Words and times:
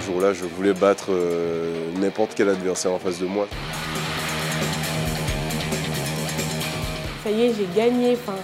ce 0.00 0.06
jour-là, 0.06 0.32
je 0.32 0.44
voulais 0.44 0.72
battre 0.72 1.10
n'importe 2.00 2.32
quel 2.34 2.48
adversaire 2.48 2.92
en 2.92 2.98
face 2.98 3.18
de 3.18 3.26
moi. 3.26 3.46
Ça 7.22 7.30
y 7.30 7.42
est, 7.42 7.54
j'ai 7.54 7.68
gagné. 7.74 8.12
Enfin, 8.20 8.38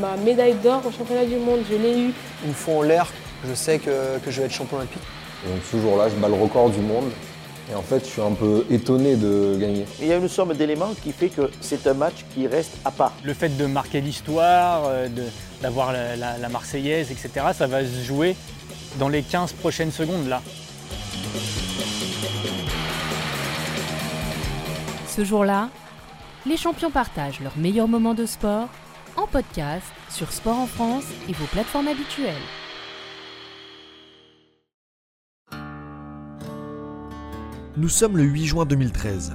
ma, 0.00 0.16
médaille 0.16 0.54
d'or 0.54 0.82
au 0.86 0.90
championnat 0.90 1.24
du 1.24 1.36
monde, 1.36 1.60
je 1.70 1.76
l'ai 1.76 1.98
eu. 2.00 2.12
Une 2.46 2.54
fois 2.54 2.74
en 2.76 2.82
l'air, 2.82 3.06
je 3.46 3.54
sais 3.54 3.78
que, 3.78 3.90
je 4.26 4.40
vais 4.40 4.46
être 4.46 4.52
champion 4.52 4.78
olympique. 4.78 5.02
donc 5.46 5.60
ce 5.70 5.76
jour-là, 5.78 6.08
je 6.08 6.14
bats 6.14 6.28
le 6.28 6.34
record 6.34 6.70
du 6.70 6.80
monde. 6.80 7.10
Et 7.70 7.74
en 7.74 7.82
fait, 7.82 7.98
je 8.04 8.10
suis 8.10 8.22
un 8.22 8.32
peu 8.32 8.64
étonné 8.70 9.16
de 9.16 9.56
gagner. 9.58 9.86
Il 10.00 10.06
y 10.06 10.12
a 10.12 10.16
une 10.16 10.28
somme 10.28 10.54
d'éléments 10.54 10.94
qui 11.02 11.10
fait 11.10 11.28
que 11.28 11.50
c'est 11.60 11.84
un 11.88 11.94
match 11.94 12.24
qui 12.32 12.46
reste 12.46 12.78
à 12.84 12.92
part. 12.92 13.12
Le 13.24 13.34
fait 13.34 13.56
de 13.56 13.66
marquer 13.66 14.00
l'histoire, 14.00 14.84
euh, 14.86 15.08
d'avoir 15.60 15.92
la, 15.92 16.16
la 16.16 16.48
Marseillaise, 16.48 17.10
etc., 17.10 17.46
ça 17.52 17.66
va 17.66 17.84
se 17.84 18.04
jouer 18.04 18.36
dans 19.00 19.08
les 19.08 19.22
15 19.22 19.52
prochaines 19.54 19.90
secondes 19.90 20.28
là. 20.28 20.40
Ce 25.16 25.24
jour-là, 25.24 25.70
les 26.44 26.58
champions 26.58 26.90
partagent 26.90 27.40
leurs 27.40 27.56
meilleurs 27.56 27.88
moments 27.88 28.12
de 28.12 28.26
sport 28.26 28.68
en 29.16 29.26
podcast 29.26 29.86
sur 30.10 30.30
Sport 30.30 30.58
en 30.58 30.66
France 30.66 31.06
et 31.26 31.32
vos 31.32 31.46
plateformes 31.46 31.88
habituelles. 31.88 32.34
Nous 37.78 37.88
sommes 37.88 38.18
le 38.18 38.24
8 38.24 38.44
juin 38.44 38.66
2013. 38.66 39.32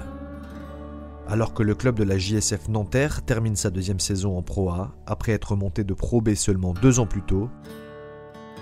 Alors 1.27 1.55
que 1.55 1.63
le 1.63 1.73
club 1.73 1.95
de 1.95 2.03
la 2.03 2.19
JSF 2.19 2.67
Nanterre 2.67 3.25
termine 3.25 3.55
sa 3.55 3.71
deuxième 3.71 3.99
saison 3.99 4.37
en 4.37 4.43
Pro 4.43 4.69
A, 4.69 4.91
après 5.07 5.31
être 5.31 5.55
monté 5.55 5.83
de 5.83 5.95
Pro 5.95 6.21
B 6.21 6.35
seulement 6.35 6.75
deux 6.75 6.99
ans 6.99 7.07
plus 7.07 7.23
tôt, 7.23 7.49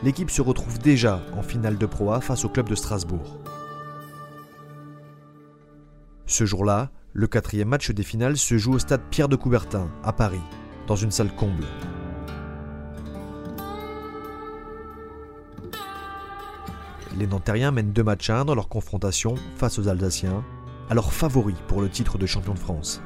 l'équipe 0.04 0.32
se 0.32 0.42
retrouve 0.42 0.80
déjà 0.80 1.22
en 1.36 1.42
finale 1.42 1.78
de 1.78 1.86
Pro 1.86 2.14
A 2.14 2.22
face 2.22 2.46
au 2.46 2.50
club 2.50 2.70
de 2.70 2.76
Strasbourg. 2.76 3.42
Ce 6.26 6.46
jour-là, 6.46 6.92
le 7.14 7.28
quatrième 7.28 7.70
match 7.70 7.92
des 7.92 8.04
finales 8.04 8.38
se 8.38 8.58
joue 8.58 8.74
au 8.74 8.80
stade 8.80 9.02
Pierre 9.10 9.30
de 9.30 9.36
Coubertin, 9.36 9.90
à 10.04 10.14
Paris, 10.14 10.42
dans 10.88 10.96
une 10.96 11.12
salle 11.12 11.34
comble. 11.36 11.66
Les 17.18 17.28
Nantériens 17.28 17.72
mènent 17.72 17.92
deux 17.92 18.04
matchs 18.04 18.30
à 18.30 18.40
un 18.40 18.46
dans 18.46 18.56
leur 18.56 18.70
confrontation 18.70 19.36
face 19.56 19.80
aux 19.80 19.88
Alsaciens, 19.88 20.44
alors 20.90 21.12
favoris 21.12 21.58
pour 21.68 21.82
le 21.82 21.90
titre 21.90 22.18
de 22.18 22.26
champion 22.26 22.54
de 22.54 22.60
France. 22.60 23.02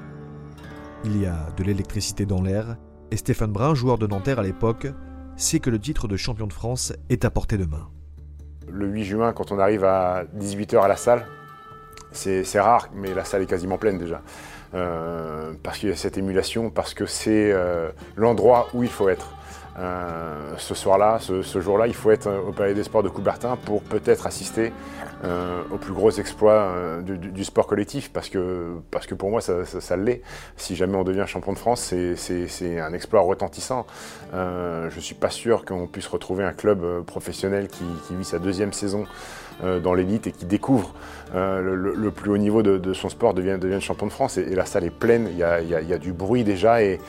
Il 1.05 1.19
y 1.19 1.25
a 1.25 1.47
de 1.57 1.63
l'électricité 1.63 2.25
dans 2.25 2.41
l'air, 2.41 2.77
et 3.11 3.17
Stéphane 3.17 3.51
Brun, 3.51 3.73
joueur 3.73 3.97
de 3.97 4.07
Nanterre 4.07 4.39
à 4.39 4.43
l'époque, 4.43 4.87
sait 5.35 5.59
que 5.59 5.69
le 5.69 5.79
titre 5.79 6.07
de 6.07 6.17
champion 6.17 6.47
de 6.47 6.53
France 6.53 6.93
est 7.09 7.25
à 7.25 7.31
portée 7.31 7.57
de 7.57 7.65
main. 7.65 7.89
Le 8.67 8.87
8 8.87 9.03
juin, 9.03 9.33
quand 9.33 9.51
on 9.51 9.59
arrive 9.59 9.83
à 9.83 10.25
18h 10.37 10.81
à 10.81 10.87
la 10.87 10.95
salle, 10.95 11.25
c'est 12.11 12.59
rare, 12.59 12.89
mais 12.93 13.13
la 13.13 13.25
salle 13.25 13.41
est 13.41 13.47
quasiment 13.47 13.77
pleine 13.77 13.97
déjà. 13.97 14.21
Euh, 14.75 15.53
parce 15.61 15.77
qu'il 15.77 15.89
y 15.89 15.91
a 15.91 15.95
cette 15.95 16.17
émulation, 16.17 16.71
parce 16.71 16.93
que 16.93 17.05
c'est 17.05 17.51
euh, 17.51 17.89
l'endroit 18.15 18.69
où 18.73 18.83
il 18.83 18.89
faut 18.89 19.09
être. 19.09 19.29
Euh, 19.79 20.53
ce 20.57 20.75
soir-là, 20.75 21.17
ce, 21.19 21.59
jour-là, 21.59 21.87
il 21.87 21.93
faut 21.93 22.11
être 22.11 22.29
au 22.47 22.51
Palais 22.51 22.73
des 22.73 22.83
Sports 22.83 23.03
de 23.03 23.09
Coubertin 23.09 23.57
pour 23.65 23.81
peut-être 23.81 24.27
assister 24.27 24.71
aux 25.71 25.77
plus 25.77 25.93
gros 25.93 26.11
exploits 26.11 26.99
du, 27.01 27.43
sport 27.45 27.65
collectif, 27.65 28.11
parce 28.11 28.27
que, 28.27 28.73
parce 28.91 29.07
que 29.07 29.15
pour 29.15 29.29
moi, 29.29 29.39
ça, 29.39 29.95
l'est. 29.95 30.21
Si 30.57 30.75
jamais 30.75 30.97
on 30.97 31.05
devient 31.05 31.23
champion 31.25 31.53
de 31.53 31.57
France, 31.57 31.93
c'est 32.17 32.79
un 32.79 32.93
exploit 32.93 33.21
retentissant. 33.21 33.85
je 34.33 34.93
ne 34.93 35.01
suis 35.01 35.15
pas 35.15 35.29
sûr 35.29 35.63
qu'on 35.63 35.87
puisse 35.87 36.07
retrouver 36.07 36.43
un 36.43 36.51
club 36.51 37.03
professionnel 37.05 37.69
qui, 37.69 37.85
vit 38.11 38.25
sa 38.25 38.37
deuxième 38.37 38.73
saison 38.73 39.05
euh, 39.63 39.79
dans 39.79 39.93
l'élite 39.93 40.27
et 40.27 40.31
qui 40.31 40.45
découvre 40.45 40.93
euh, 41.35 41.61
le, 41.61 42.11
plus 42.11 42.31
haut 42.31 42.37
niveau 42.37 42.63
de, 42.63 42.93
son 42.93 43.07
sport 43.07 43.35
devient, 43.35 43.59
champion 43.79 44.07
de 44.07 44.11
France. 44.11 44.37
Et, 44.37 44.55
la 44.55 44.65
salle 44.65 44.83
est 44.83 44.89
pleine, 44.89 45.29
il 45.31 45.37
y 45.37 45.43
a, 45.43 45.97
du 45.97 46.11
bruit 46.11 46.43
déjà 46.43 46.81
et, 46.81 46.99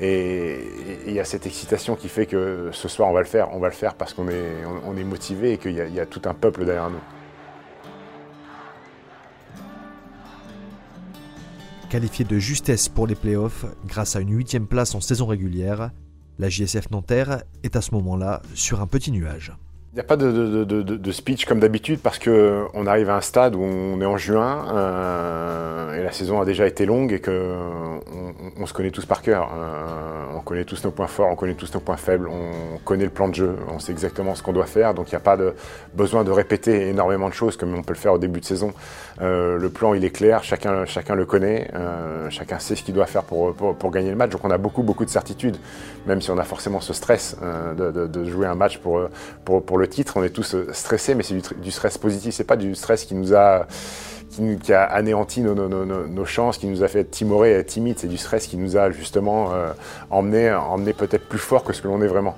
il 0.00 1.12
y 1.12 1.20
a 1.20 1.24
cette 1.24 1.46
excitation 1.46 1.96
qui 1.96 2.08
fait 2.08 2.26
que 2.26 2.70
ce 2.72 2.88
soir 2.88 3.08
on 3.08 3.12
va 3.12 3.20
le 3.20 3.26
faire. 3.26 3.48
On 3.52 3.58
va 3.58 3.68
le 3.68 3.74
faire 3.74 3.94
parce 3.94 4.14
qu'on 4.14 4.28
est, 4.28 5.04
motivé 5.04 5.54
et 5.54 5.58
qu'il 5.58 5.72
y, 5.72 5.94
y, 5.94 6.00
a 6.00 6.06
tout 6.06 6.22
un 6.24 6.34
peuple 6.34 6.64
derrière 6.64 6.90
nous. 6.90 7.00
Qualifié 11.90 12.24
de 12.24 12.38
justesse 12.38 12.88
pour 12.88 13.06
les 13.06 13.14
playoffs 13.14 13.64
grâce 13.86 14.14
à 14.14 14.20
une 14.20 14.36
huitième 14.36 14.66
place 14.66 14.94
en 14.94 15.00
saison 15.00 15.26
régulière, 15.26 15.90
la 16.38 16.48
JSF 16.48 16.90
Nanterre 16.90 17.42
est 17.62 17.76
à 17.76 17.80
ce 17.80 17.92
moment-là 17.94 18.42
sur 18.54 18.80
un 18.82 18.86
petit 18.86 19.10
nuage. 19.10 19.52
N'y 19.98 20.02
a 20.02 20.04
pas 20.04 20.16
de, 20.16 21.10
speech 21.10 21.44
comme 21.44 21.58
d'habitude 21.58 21.98
parce 22.00 22.20
qu'on 22.20 22.86
arrive 22.86 23.10
à 23.10 23.16
un 23.16 23.20
stade 23.20 23.56
où 23.56 23.62
on 23.62 24.00
est 24.00 24.06
en 24.06 24.16
juin 24.16 24.66
euh, 24.72 25.98
et 25.98 26.04
la 26.04 26.12
saison 26.12 26.40
a 26.40 26.44
déjà 26.44 26.68
été 26.68 26.86
longue 26.86 27.12
et 27.12 27.20
qu'on 27.20 28.00
on, 28.60 28.66
se 28.66 28.72
connaît 28.72 28.92
tous 28.92 29.06
par 29.06 29.22
cœur. 29.22 29.50
Euh, 29.52 30.36
on 30.36 30.40
connaît 30.40 30.62
tous 30.62 30.84
nos 30.84 30.92
points 30.92 31.08
forts, 31.08 31.30
on 31.32 31.34
connaît 31.34 31.54
tous 31.54 31.74
nos 31.74 31.80
points 31.80 31.96
faibles, 31.96 32.28
on 32.28 32.78
connaît 32.84 33.06
le 33.06 33.10
plan 33.10 33.28
de 33.28 33.34
jeu, 33.34 33.56
on 33.74 33.80
sait 33.80 33.90
exactement 33.90 34.36
ce 34.36 34.42
qu'on 34.44 34.52
doit 34.52 34.66
faire. 34.66 34.94
Donc 34.94 35.08
il 35.08 35.16
n'y 35.16 35.16
a 35.16 35.20
pas 35.20 35.36
de 35.36 35.54
besoin 35.94 36.22
de 36.22 36.30
répéter 36.30 36.86
énormément 36.86 37.28
de 37.28 37.34
choses 37.34 37.56
comme 37.56 37.74
on 37.74 37.82
peut 37.82 37.94
le 37.94 37.98
faire 37.98 38.12
au 38.12 38.18
début 38.18 38.38
de 38.38 38.44
saison. 38.44 38.72
Euh, 39.20 39.58
le 39.58 39.68
plan 39.68 39.94
il 39.94 40.04
est 40.04 40.10
clair, 40.10 40.44
chacun, 40.44 40.84
chacun 40.84 41.16
le 41.16 41.26
connaît, 41.26 41.72
chacun 42.30 42.60
sait 42.60 42.76
ce 42.76 42.84
qu'il 42.84 42.94
doit 42.94 43.06
faire 43.06 43.24
pour, 43.24 43.52
pour, 43.52 43.90
gagner 43.90 44.10
le 44.10 44.16
match. 44.16 44.30
Donc 44.30 44.44
on 44.44 44.50
a 44.52 44.58
beaucoup 44.58 44.84
beaucoup 44.84 45.04
de 45.04 45.10
certitudes, 45.10 45.56
même 46.06 46.20
si 46.20 46.30
on 46.30 46.38
a 46.38 46.44
forcément 46.44 46.78
ce 46.78 46.92
stress 46.92 47.36
de, 47.76 48.24
jouer 48.28 48.46
un 48.46 48.54
match 48.54 48.78
pour, 48.78 49.00
pour, 49.44 49.64
pour 49.64 49.76
le 49.78 49.87
titre, 49.88 50.16
on 50.16 50.22
est 50.22 50.30
tous 50.30 50.54
euh, 50.54 50.68
stressés, 50.72 51.14
mais 51.14 51.22
c'est 51.22 51.40
du, 51.60 51.70
stress 51.70 51.98
positif, 51.98 52.34
c'est 52.34 52.44
pas 52.44 52.56
du 52.56 52.74
stress 52.74 53.04
qui 53.04 53.14
nous 53.14 53.34
a 53.34 53.66
qui, 54.62 54.72
a 54.72 54.84
anéanti 54.84 55.40
nos, 55.40 56.24
chances, 56.24 56.58
qui 56.58 56.66
nous 56.66 56.82
a 56.82 56.88
fait 56.88 57.00
être 57.00 57.10
timorés 57.10 57.58
et 57.58 57.64
timides. 57.64 57.98
C'est 57.98 58.08
du 58.08 58.18
stress 58.18 58.46
qui 58.46 58.56
nous 58.56 58.76
a 58.76 58.90
justement 58.90 59.52
euh, 59.52 59.72
emmené, 60.10 60.52
emmené 60.52 60.92
peut-être 60.92 61.28
plus 61.28 61.38
fort 61.38 61.64
que 61.64 61.72
ce 61.72 61.82
que 61.82 61.88
l'on 61.88 62.02
est 62.02 62.06
vraiment. 62.06 62.36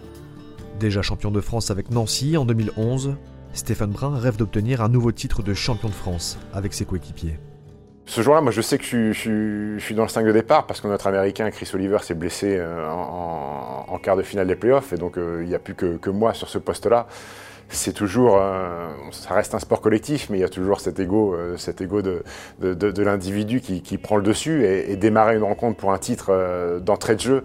Déjà 0.79 1.03
champion 1.03 1.31
de 1.31 1.41
France 1.41 1.71
avec 1.71 1.91
Nancy 1.91 2.37
en 2.37 2.47
2011, 2.47 3.17
Stéphane 3.53 3.91
Brun 3.91 4.17
rêve 4.17 4.37
d'obtenir 4.37 4.81
un 4.81 4.89
nouveau 4.89 5.13
titre 5.13 5.43
de 5.43 5.53
champion 5.53 5.89
de 5.89 5.95
France 5.95 6.39
avec 6.55 6.73
ses 6.73 6.85
coéquipiers. 6.85 7.39
Ce 8.11 8.23
jour-là, 8.23 8.41
moi 8.41 8.51
je 8.51 8.61
sais 8.61 8.77
que 8.77 8.85
je 8.85 9.79
suis, 9.79 9.95
dans 9.95 10.03
le 10.03 10.09
5 10.09 10.27
de 10.27 10.33
départ 10.33 10.67
parce 10.67 10.81
que 10.81 10.89
notre 10.89 11.07
Américain 11.07 11.49
Chris 11.51 11.71
Oliver 11.75 11.99
s'est 12.03 12.15
blessé 12.15 12.57
euh, 12.59 12.91
en, 12.91 13.99
quart 14.03 14.17
de 14.17 14.23
finale 14.23 14.49
des 14.49 14.57
playoffs 14.57 14.93
et 14.93 14.97
donc 14.97 15.15
il 15.17 15.47
n'y 15.47 15.55
a 15.55 15.59
plus 15.59 15.75
que, 15.75 16.11
moi 16.11 16.35
sur 16.35 16.49
ce 16.49 16.59
poste-là 16.59 17.07
c'est 17.71 17.93
toujours, 17.93 18.39
euh, 18.39 18.89
ça 19.13 19.35
reste 19.35 19.55
un 19.55 19.59
sport 19.59 19.81
collectif, 19.81 20.29
mais 20.29 20.39
il 20.39 20.41
y 20.41 20.45
a 20.45 20.49
toujours 20.49 20.81
cet 20.81 20.99
ego, 20.99 21.35
euh, 21.35 21.57
de, 22.61 23.03
l'individu 23.03 23.61
qui, 23.61 23.99
prend 23.99 24.17
le 24.17 24.23
dessus 24.23 24.65
et, 24.65 24.97
démarrer 24.97 25.37
une 25.37 25.45
rencontre 25.45 25.77
pour 25.77 25.93
un 25.93 25.99
titre 25.99 26.27
euh, 26.31 26.81
d'entrée 26.81 27.15
de 27.15 27.21
jeu. 27.21 27.45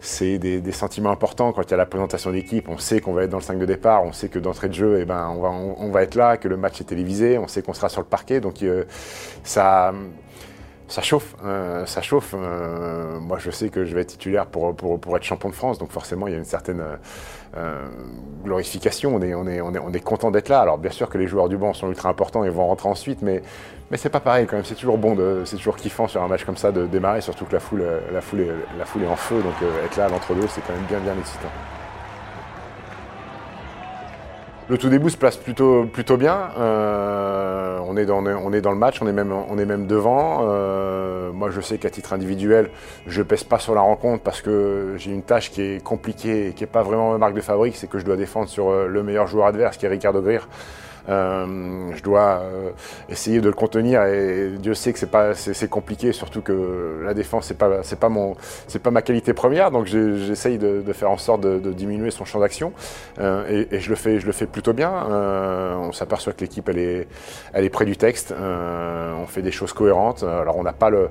C'est 0.00 0.38
des, 0.38 0.72
sentiments 0.72 1.10
importants 1.10 1.52
quand 1.52 1.62
il 1.62 1.70
y 1.70 1.74
a 1.74 1.76
la 1.76 1.86
présentation 1.86 2.30
d'équipe. 2.30 2.68
On 2.68 2.78
sait 2.78 3.00
qu'on 3.00 3.12
va 3.12 3.24
être 3.24 3.30
dans 3.30 3.38
le 3.38 3.42
5 3.42 3.58
de 3.58 3.66
départ, 3.66 4.04
on 4.04 4.12
sait 4.12 4.28
que 4.28 4.38
d'entrée 4.38 4.68
de 4.68 4.74
jeu, 4.74 4.98
eh 5.00 5.04
ben, 5.04 5.28
on, 5.36 5.40
va, 5.40 5.50
on, 5.50 5.90
va 5.90 6.02
être 6.02 6.14
là, 6.14 6.36
que 6.36 6.48
le 6.48 6.56
match 6.56 6.80
est 6.80 6.84
télévisé, 6.84 7.36
on 7.38 7.48
sait 7.48 7.62
qu'on 7.62 7.74
sera 7.74 7.88
sur 7.88 8.00
le 8.00 8.06
parquet. 8.06 8.40
Donc 8.40 8.64
ça, 9.44 9.92
ça 10.90 11.02
chauffe, 11.02 11.36
euh, 11.44 11.86
ça 11.86 12.02
chauffe. 12.02 12.34
Euh, 12.36 13.20
moi, 13.20 13.38
je 13.38 13.50
sais 13.50 13.68
que 13.68 13.84
je 13.84 13.94
vais 13.94 14.02
être 14.02 14.08
titulaire 14.08 14.46
pour, 14.46 14.74
être 15.16 15.22
champion 15.22 15.48
de 15.48 15.54
France, 15.54 15.78
donc 15.78 15.92
forcément, 15.92 16.26
il 16.26 16.32
y 16.32 16.34
a 16.34 16.38
une 16.38 16.44
certaine 16.44 16.82
euh, 17.56 17.88
glorification. 18.42 19.14
On 19.14 19.22
est, 19.22 19.60
on 19.60 19.92
content 20.04 20.30
d'être 20.30 20.48
là. 20.48 20.60
Alors, 20.60 20.78
bien 20.78 20.90
sûr 20.90 21.08
que 21.08 21.16
les 21.16 21.28
joueurs 21.28 21.48
du 21.48 21.56
banc 21.56 21.72
sont 21.74 21.88
ultra 21.88 22.08
importants 22.08 22.44
et 22.44 22.50
vont 22.50 22.66
rentrer 22.66 22.88
ensuite, 22.88 23.22
mais, 23.22 23.40
mais 23.90 23.96
c'est 23.96 24.10
pas 24.10 24.20
pareil 24.20 24.46
quand 24.46 24.56
même. 24.56 24.64
C'est 24.64 24.74
toujours 24.74 24.98
bon, 24.98 25.16
c'est 25.44 25.56
toujours 25.56 25.76
kiffant 25.76 26.08
sur 26.08 26.22
un 26.22 26.28
match 26.28 26.44
comme 26.44 26.56
ça 26.56 26.72
de 26.72 26.86
démarrer, 26.86 27.20
surtout 27.20 27.44
que 27.44 27.52
la 27.52 27.60
foule, 27.60 27.84
la 28.12 28.20
foule, 28.20 28.40
est, 28.40 28.50
la 28.78 28.84
foule 28.84 29.04
est 29.04 29.08
en 29.08 29.16
feu, 29.16 29.40
donc 29.42 29.54
être 29.84 29.96
là 29.96 30.06
à 30.06 30.08
l'entre-deux, 30.08 30.48
c'est 30.48 30.60
quand 30.66 30.74
même 30.74 30.86
bien, 30.88 30.98
bien 30.98 31.16
excitant. 31.18 31.48
Le 34.70 34.78
tout 34.78 34.88
début 34.88 35.10
se 35.10 35.16
place 35.16 35.36
plutôt, 35.36 35.84
plutôt 35.86 36.16
bien. 36.16 36.50
Euh, 36.56 37.80
on, 37.84 37.96
est 37.96 38.06
dans, 38.06 38.24
on 38.24 38.52
est 38.52 38.60
dans 38.60 38.70
le 38.70 38.78
match, 38.78 39.02
on 39.02 39.08
est 39.08 39.12
même, 39.12 39.32
on 39.32 39.58
est 39.58 39.64
même 39.64 39.88
devant. 39.88 40.42
Euh, 40.42 41.32
moi, 41.32 41.50
je 41.50 41.60
sais 41.60 41.76
qu'à 41.78 41.90
titre 41.90 42.12
individuel, 42.12 42.70
je 43.08 43.20
pèse 43.22 43.42
pas 43.42 43.58
sur 43.58 43.74
la 43.74 43.80
rencontre 43.80 44.22
parce 44.22 44.40
que 44.40 44.94
j'ai 44.96 45.10
une 45.10 45.24
tâche 45.24 45.50
qui 45.50 45.60
est 45.60 45.82
compliquée 45.82 46.46
et 46.46 46.52
qui 46.52 46.62
n'est 46.62 46.68
pas 46.68 46.84
vraiment 46.84 47.10
ma 47.10 47.18
marque 47.18 47.34
de 47.34 47.40
fabrique. 47.40 47.74
C'est 47.74 47.90
que 47.90 47.98
je 47.98 48.04
dois 48.04 48.14
défendre 48.16 48.48
sur 48.48 48.70
euh, 48.70 48.86
le 48.86 49.02
meilleur 49.02 49.26
joueur 49.26 49.46
adverse, 49.46 49.76
qui 49.76 49.86
est 49.86 49.88
Ricardo 49.88 50.22
Greer. 50.22 50.46
Euh, 51.08 51.90
je 51.94 52.02
dois 52.02 52.40
euh, 52.42 52.70
essayer 53.08 53.40
de 53.40 53.48
le 53.48 53.54
contenir 53.54 54.04
et 54.04 54.50
Dieu 54.58 54.74
sait 54.74 54.92
que 54.92 54.98
c'est 54.98 55.10
pas 55.10 55.34
c'est 55.34 55.68
compliqué, 55.68 56.12
surtout 56.12 56.42
que 56.42 57.00
la 57.04 57.14
défense 57.14 57.46
c'est 57.46 57.58
pas 57.58 57.82
c'est 57.82 57.98
pas 57.98 58.08
mon 58.08 58.36
c'est 58.66 58.82
pas 58.82 58.90
ma 58.90 59.02
qualité 59.02 59.32
première, 59.32 59.70
donc 59.70 59.86
j'essaye 59.86 60.58
de, 60.58 60.92
faire 60.92 61.10
en 61.10 61.18
sorte 61.18 61.40
de, 61.40 61.58
de 61.58 61.72
diminuer 61.72 62.10
son 62.10 62.24
champ 62.24 62.40
d'action 62.40 62.72
euh, 63.18 63.44
et, 63.48 63.76
et, 63.76 63.80
je 63.80 63.88
le 63.90 63.96
fais 63.96 64.20
je 64.20 64.26
le 64.26 64.32
fais 64.32 64.46
plutôt 64.46 64.72
bien. 64.72 64.90
on 64.90 65.92
s'aperçoit 65.92 66.32
que 66.32 66.40
l'équipe 66.40 66.68
elle 66.68 66.78
est 66.78 67.08
elle 67.52 67.64
est 67.64 67.70
près 67.70 67.84
du 67.84 67.96
texte, 67.96 68.34
on 68.38 69.26
fait 69.26 69.42
des 69.42 69.52
choses 69.52 69.72
cohérentes. 69.72 70.22
Alors 70.22 70.56
on 70.56 70.62
n'a 70.62 70.72
pas 70.72 70.90
le 70.90 71.10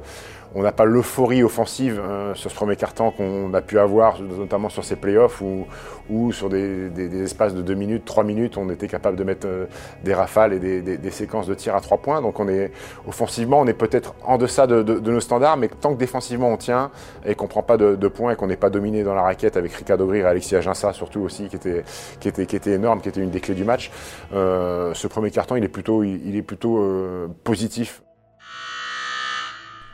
on 0.55 0.63
n'a 0.63 0.71
pas 0.71 0.85
l'euphorie 0.85 1.43
offensive 1.43 2.01
euh, 2.03 2.33
sur 2.33 2.49
ce 2.49 2.55
premier 2.55 2.75
carton 2.75 3.11
qu'on 3.11 3.53
a 3.53 3.61
pu 3.61 3.77
avoir, 3.77 4.19
notamment 4.21 4.69
sur 4.69 4.83
ces 4.83 4.95
playoffs 4.95 5.41
ou, 5.41 5.67
ou 6.09 6.31
sur 6.31 6.49
des, 6.49 6.89
espaces 7.23 7.53
de 7.53 7.61
2 7.61 7.73
minutes, 7.75 8.05
3 8.05 8.23
minutes, 8.23 8.57
on 8.57 8.69
était 8.69 8.87
capable 8.87 9.15
de 9.15 9.23
mettre 9.23 9.47
euh, 9.47 9.65
des 10.03 10.13
rafales 10.13 10.53
et 10.53 10.59
des, 10.81 11.11
séquences 11.11 11.47
de 11.47 11.53
tir 11.53 11.75
à 11.75 11.81
3 11.81 11.99
points. 11.99 12.21
Donc 12.21 12.39
on 12.39 12.47
est 12.47 12.71
offensivement, 13.07 13.59
on 13.59 13.67
est 13.67 13.73
peut-être 13.73 14.15
en 14.25 14.37
deçà 14.37 14.65
de, 14.65 14.81
nos 14.83 15.19
standards, 15.19 15.57
mais 15.57 15.67
tant 15.67 15.93
que 15.93 15.99
défensivement 15.99 16.49
on 16.49 16.57
tient 16.57 16.91
et 17.25 17.35
qu'on 17.35 17.45
ne 17.45 17.49
prend 17.49 17.63
pas 17.63 17.77
de, 17.77 18.07
points 18.07 18.33
et 18.33 18.35
qu'on 18.35 18.47
n'est 18.47 18.57
pas 18.57 18.69
dominé 18.69 19.03
dans 19.03 19.13
la 19.13 19.21
raquette 19.21 19.55
avec 19.55 19.71
Ricardo 19.73 20.07
Grir 20.07 20.25
et 20.25 20.29
Alexis 20.29 20.55
Aginsa 20.55 20.93
surtout 20.93 21.21
aussi, 21.21 21.47
qui 21.47 21.57
était, 21.57 21.83
qui, 22.19 22.31
qui 22.31 22.55
était 22.55 22.71
énorme, 22.71 23.01
qui 23.01 23.09
était 23.09 23.21
une 23.21 23.29
des 23.29 23.39
clés 23.39 23.55
du 23.55 23.65
match, 23.65 23.91
euh, 24.33 24.93
ce 24.93 25.07
premier 25.07 25.29
carton 25.29 25.55
il 25.55 25.63
est 25.63 25.69
plutôt, 25.69 26.03
il, 26.03 26.35
est 26.35 26.41
plutôt 26.41 26.83
positif 27.43 28.01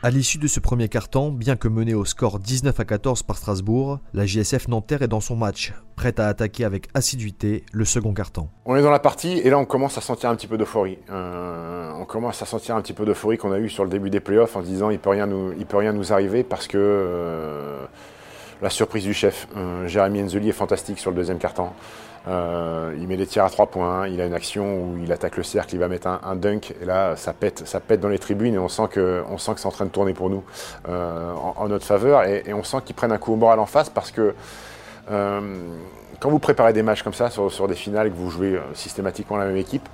à 0.02 0.10
l'issue 0.10 0.38
de 0.38 0.46
ce 0.46 0.60
premier 0.60 0.88
carton, 0.88 1.30
bien 1.30 1.56
que 1.56 1.68
mené 1.68 1.94
au 1.94 2.04
score 2.04 2.38
19 2.38 2.78
à 2.78 2.84
14 2.84 3.22
par 3.22 3.36
Strasbourg, 3.36 3.98
la 4.12 4.26
JSF 4.26 4.68
Nanterre 4.68 5.02
est 5.02 5.08
dans 5.08 5.20
son 5.20 5.36
match, 5.36 5.72
prête 5.96 6.20
à 6.20 6.28
attaquer 6.28 6.64
avec 6.64 6.88
assiduité 6.94 7.64
le 7.72 7.84
second 7.84 8.12
carton. 8.12 8.48
On 8.66 8.76
est 8.76 8.82
dans 8.82 8.90
la 8.90 8.98
partie 8.98 9.38
et 9.38 9.50
là 9.50 9.58
on 9.58 9.64
commence 9.64 9.96
à 9.98 10.00
sentir 10.00 10.30
un 10.30 10.36
petit 10.36 10.46
peu 10.46 10.58
d'euphorie. 10.58 10.98
Euh, 11.10 11.90
on 11.98 12.04
commence 12.04 12.42
à 12.42 12.46
sentir 12.46 12.76
un 12.76 12.82
petit 12.82 12.92
peu 12.92 13.04
d'euphorie 13.04 13.38
qu'on 13.38 13.52
a 13.52 13.58
eu 13.58 13.68
sur 13.68 13.84
le 13.84 13.90
début 13.90 14.10
des 14.10 14.20
playoffs 14.20 14.54
en 14.56 14.62
se 14.62 14.66
disant 14.66 14.90
il 14.90 14.98
peut 14.98 15.14
nous, 15.24 15.52
il 15.58 15.66
peut 15.66 15.78
rien 15.78 15.92
nous 15.92 16.12
arriver 16.12 16.44
parce 16.44 16.66
que 16.68 16.76
euh, 16.78 17.84
la 18.62 18.70
surprise 18.70 19.04
du 19.04 19.14
chef, 19.14 19.48
euh, 19.56 19.86
Jérémy 19.88 20.22
Enzeli 20.22 20.50
est 20.50 20.52
fantastique 20.52 20.98
sur 20.98 21.10
le 21.10 21.16
deuxième 21.16 21.38
carton. 21.38 21.70
Euh, 22.28 22.94
il 22.98 23.06
met 23.06 23.16
des 23.16 23.26
tirs 23.26 23.44
à 23.44 23.50
trois 23.50 23.66
points, 23.66 24.08
il 24.08 24.20
a 24.20 24.26
une 24.26 24.34
action 24.34 24.82
où 24.82 24.98
il 25.00 25.12
attaque 25.12 25.36
le 25.36 25.44
cercle, 25.44 25.74
il 25.74 25.78
va 25.78 25.86
mettre 25.86 26.08
un, 26.08 26.34
dunk, 26.34 26.74
et 26.80 26.84
là 26.84 27.14
ça 27.14 27.32
pète, 27.32 27.66
ça 27.66 27.78
pète 27.78 28.00
dans 28.00 28.08
les 28.08 28.18
tribunes 28.18 28.54
et 28.54 28.58
on 28.58 28.68
sent 28.68 28.88
que, 28.90 29.22
on 29.30 29.38
sent 29.38 29.54
que 29.54 29.60
c'est 29.60 29.66
en 29.66 29.72
train 29.72 29.84
de 29.84 29.90
tourner 29.90 30.12
pour 30.12 30.28
nous 30.28 30.42
euh, 30.88 31.32
en, 31.34 31.68
notre 31.68 31.84
faveur 31.84 32.24
et, 32.24 32.52
on 32.52 32.64
sent 32.64 32.78
qu'ils 32.84 32.96
prennent 32.96 33.12
un 33.12 33.18
coup 33.18 33.32
au 33.32 33.36
moral 33.36 33.60
en 33.60 33.66
face 33.66 33.90
parce 33.90 34.10
que 34.10 34.34
euh, 35.10 35.40
quand 36.18 36.28
vous 36.28 36.40
préparez 36.40 36.72
des 36.72 36.82
matchs 36.82 37.04
comme 37.04 37.14
ça 37.14 37.30
sur, 37.30 37.68
des 37.68 37.74
finales 37.74 38.10
que 38.10 38.16
vous 38.16 38.30
jouez 38.30 38.58
systématiquement 38.74 39.36
la 39.36 39.44
même 39.44 39.56
équipe, 39.56 39.88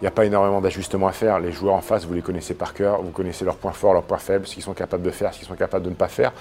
il 0.00 0.04
n'y 0.04 0.08
a 0.08 0.12
pas 0.12 0.24
énormément 0.24 0.60
d'ajustements 0.60 1.08
à 1.08 1.12
faire. 1.12 1.38
Les 1.38 1.52
joueurs 1.52 1.74
en 1.74 1.80
face, 1.80 2.06
vous 2.06 2.14
les 2.14 2.22
connaissez 2.22 2.54
par 2.54 2.72
cœur, 2.72 3.02
vous 3.02 3.10
connaissez 3.10 3.44
leurs 3.44 3.56
points 3.56 3.72
forts, 3.72 3.92
leurs 3.92 4.02
points 4.04 4.18
faibles, 4.18 4.46
ce 4.46 4.54
qu'ils 4.54 4.62
sont 4.62 4.72
capables 4.72 5.02
de 5.02 5.10
faire, 5.10 5.34
ce 5.34 5.38
qu'ils 5.38 5.48
sont 5.48 5.54
capables 5.54 5.84
de 5.84 5.90
ne 5.90 5.94
pas 5.94 6.08
faire. 6.08 6.32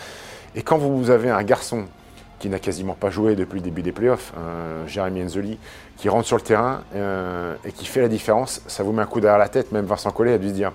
Et 0.56 0.62
quand 0.62 0.78
vous 0.78 1.10
avez 1.10 1.30
un 1.30 1.44
garçon 1.44 1.86
qui 2.44 2.50
n'a 2.50 2.60
quasiment 2.60 2.94
pas 2.94 3.10
joué 3.10 3.38
depuis 3.38 3.56
le 3.56 3.62
début 3.62 3.84
des 3.84 3.94
playoffs, 3.94 4.34
euh, 4.38 4.86
Jérémy 4.86 5.24
Enzoli, 5.24 5.58
qui 5.96 6.10
rentre 6.10 6.28
sur 6.28 6.36
le 6.36 6.42
terrain 6.42 6.82
euh, 6.94 7.56
et 7.64 7.72
qui 7.72 7.86
fait 7.86 8.02
la 8.02 8.10
différence, 8.10 8.62
ça 8.68 8.84
vous 8.84 8.92
met 8.92 9.02
un 9.02 9.06
coup 9.06 9.22
derrière 9.22 9.40
la 9.40 9.48
tête. 9.48 9.72
Même 9.72 9.86
Vincent 9.86 10.12
Collet 10.12 10.34
a 10.34 10.38
dû 10.38 10.50
se 10.50 10.54
dire 10.54 10.74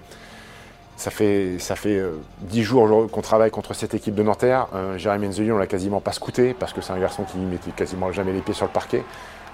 ça 0.97 1.11
fait, 1.11 1.59
ça 1.59 1.77
fait 1.77 1.99
euh, 1.99 2.13
10 2.41 2.63
jours 2.63 3.11
qu'on 3.11 3.21
travaille 3.21 3.51
contre 3.51 3.75
cette 3.75 3.93
équipe 3.93 4.15
de 4.15 4.23
Nanterre. 4.23 4.69
Euh, 4.75 4.97
Jérémy 4.97 5.27
Enzoli, 5.27 5.53
on 5.53 5.59
l'a 5.59 5.67
quasiment 5.67 6.01
pas 6.01 6.13
scouté 6.13 6.55
parce 6.59 6.73
que 6.73 6.81
c'est 6.81 6.95
un 6.95 6.99
garçon 6.99 7.25
qui 7.25 7.37
mettait 7.37 7.71
quasiment 7.73 8.11
jamais 8.13 8.33
les 8.33 8.41
pieds 8.41 8.55
sur 8.55 8.65
le 8.65 8.73
parquet. 8.73 9.05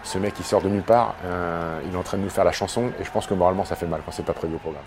Ce 0.05 0.17
mec, 0.19 0.35
il 0.39 0.45
sort 0.45 0.63
de 0.63 0.69
nulle 0.69 0.83
part, 0.83 1.17
il 1.85 1.95
est 1.95 1.99
en 1.99 2.03
train 2.05 2.19
de 2.19 2.23
nous 2.23 2.31
faire 2.31 2.45
la 2.45 2.53
chanson 2.53 2.91
et 3.01 3.05
je 3.05 3.11
pense 3.11 3.27
que 3.27 3.35
moralement, 3.35 3.65
ça 3.65 3.75
fait 3.75 3.87
mal 3.87 4.03
quand 4.05 4.13
c'est 4.13 4.23
pas 4.23 4.35
prévu 4.35 4.55
au 4.55 4.59
programme. 4.59 4.85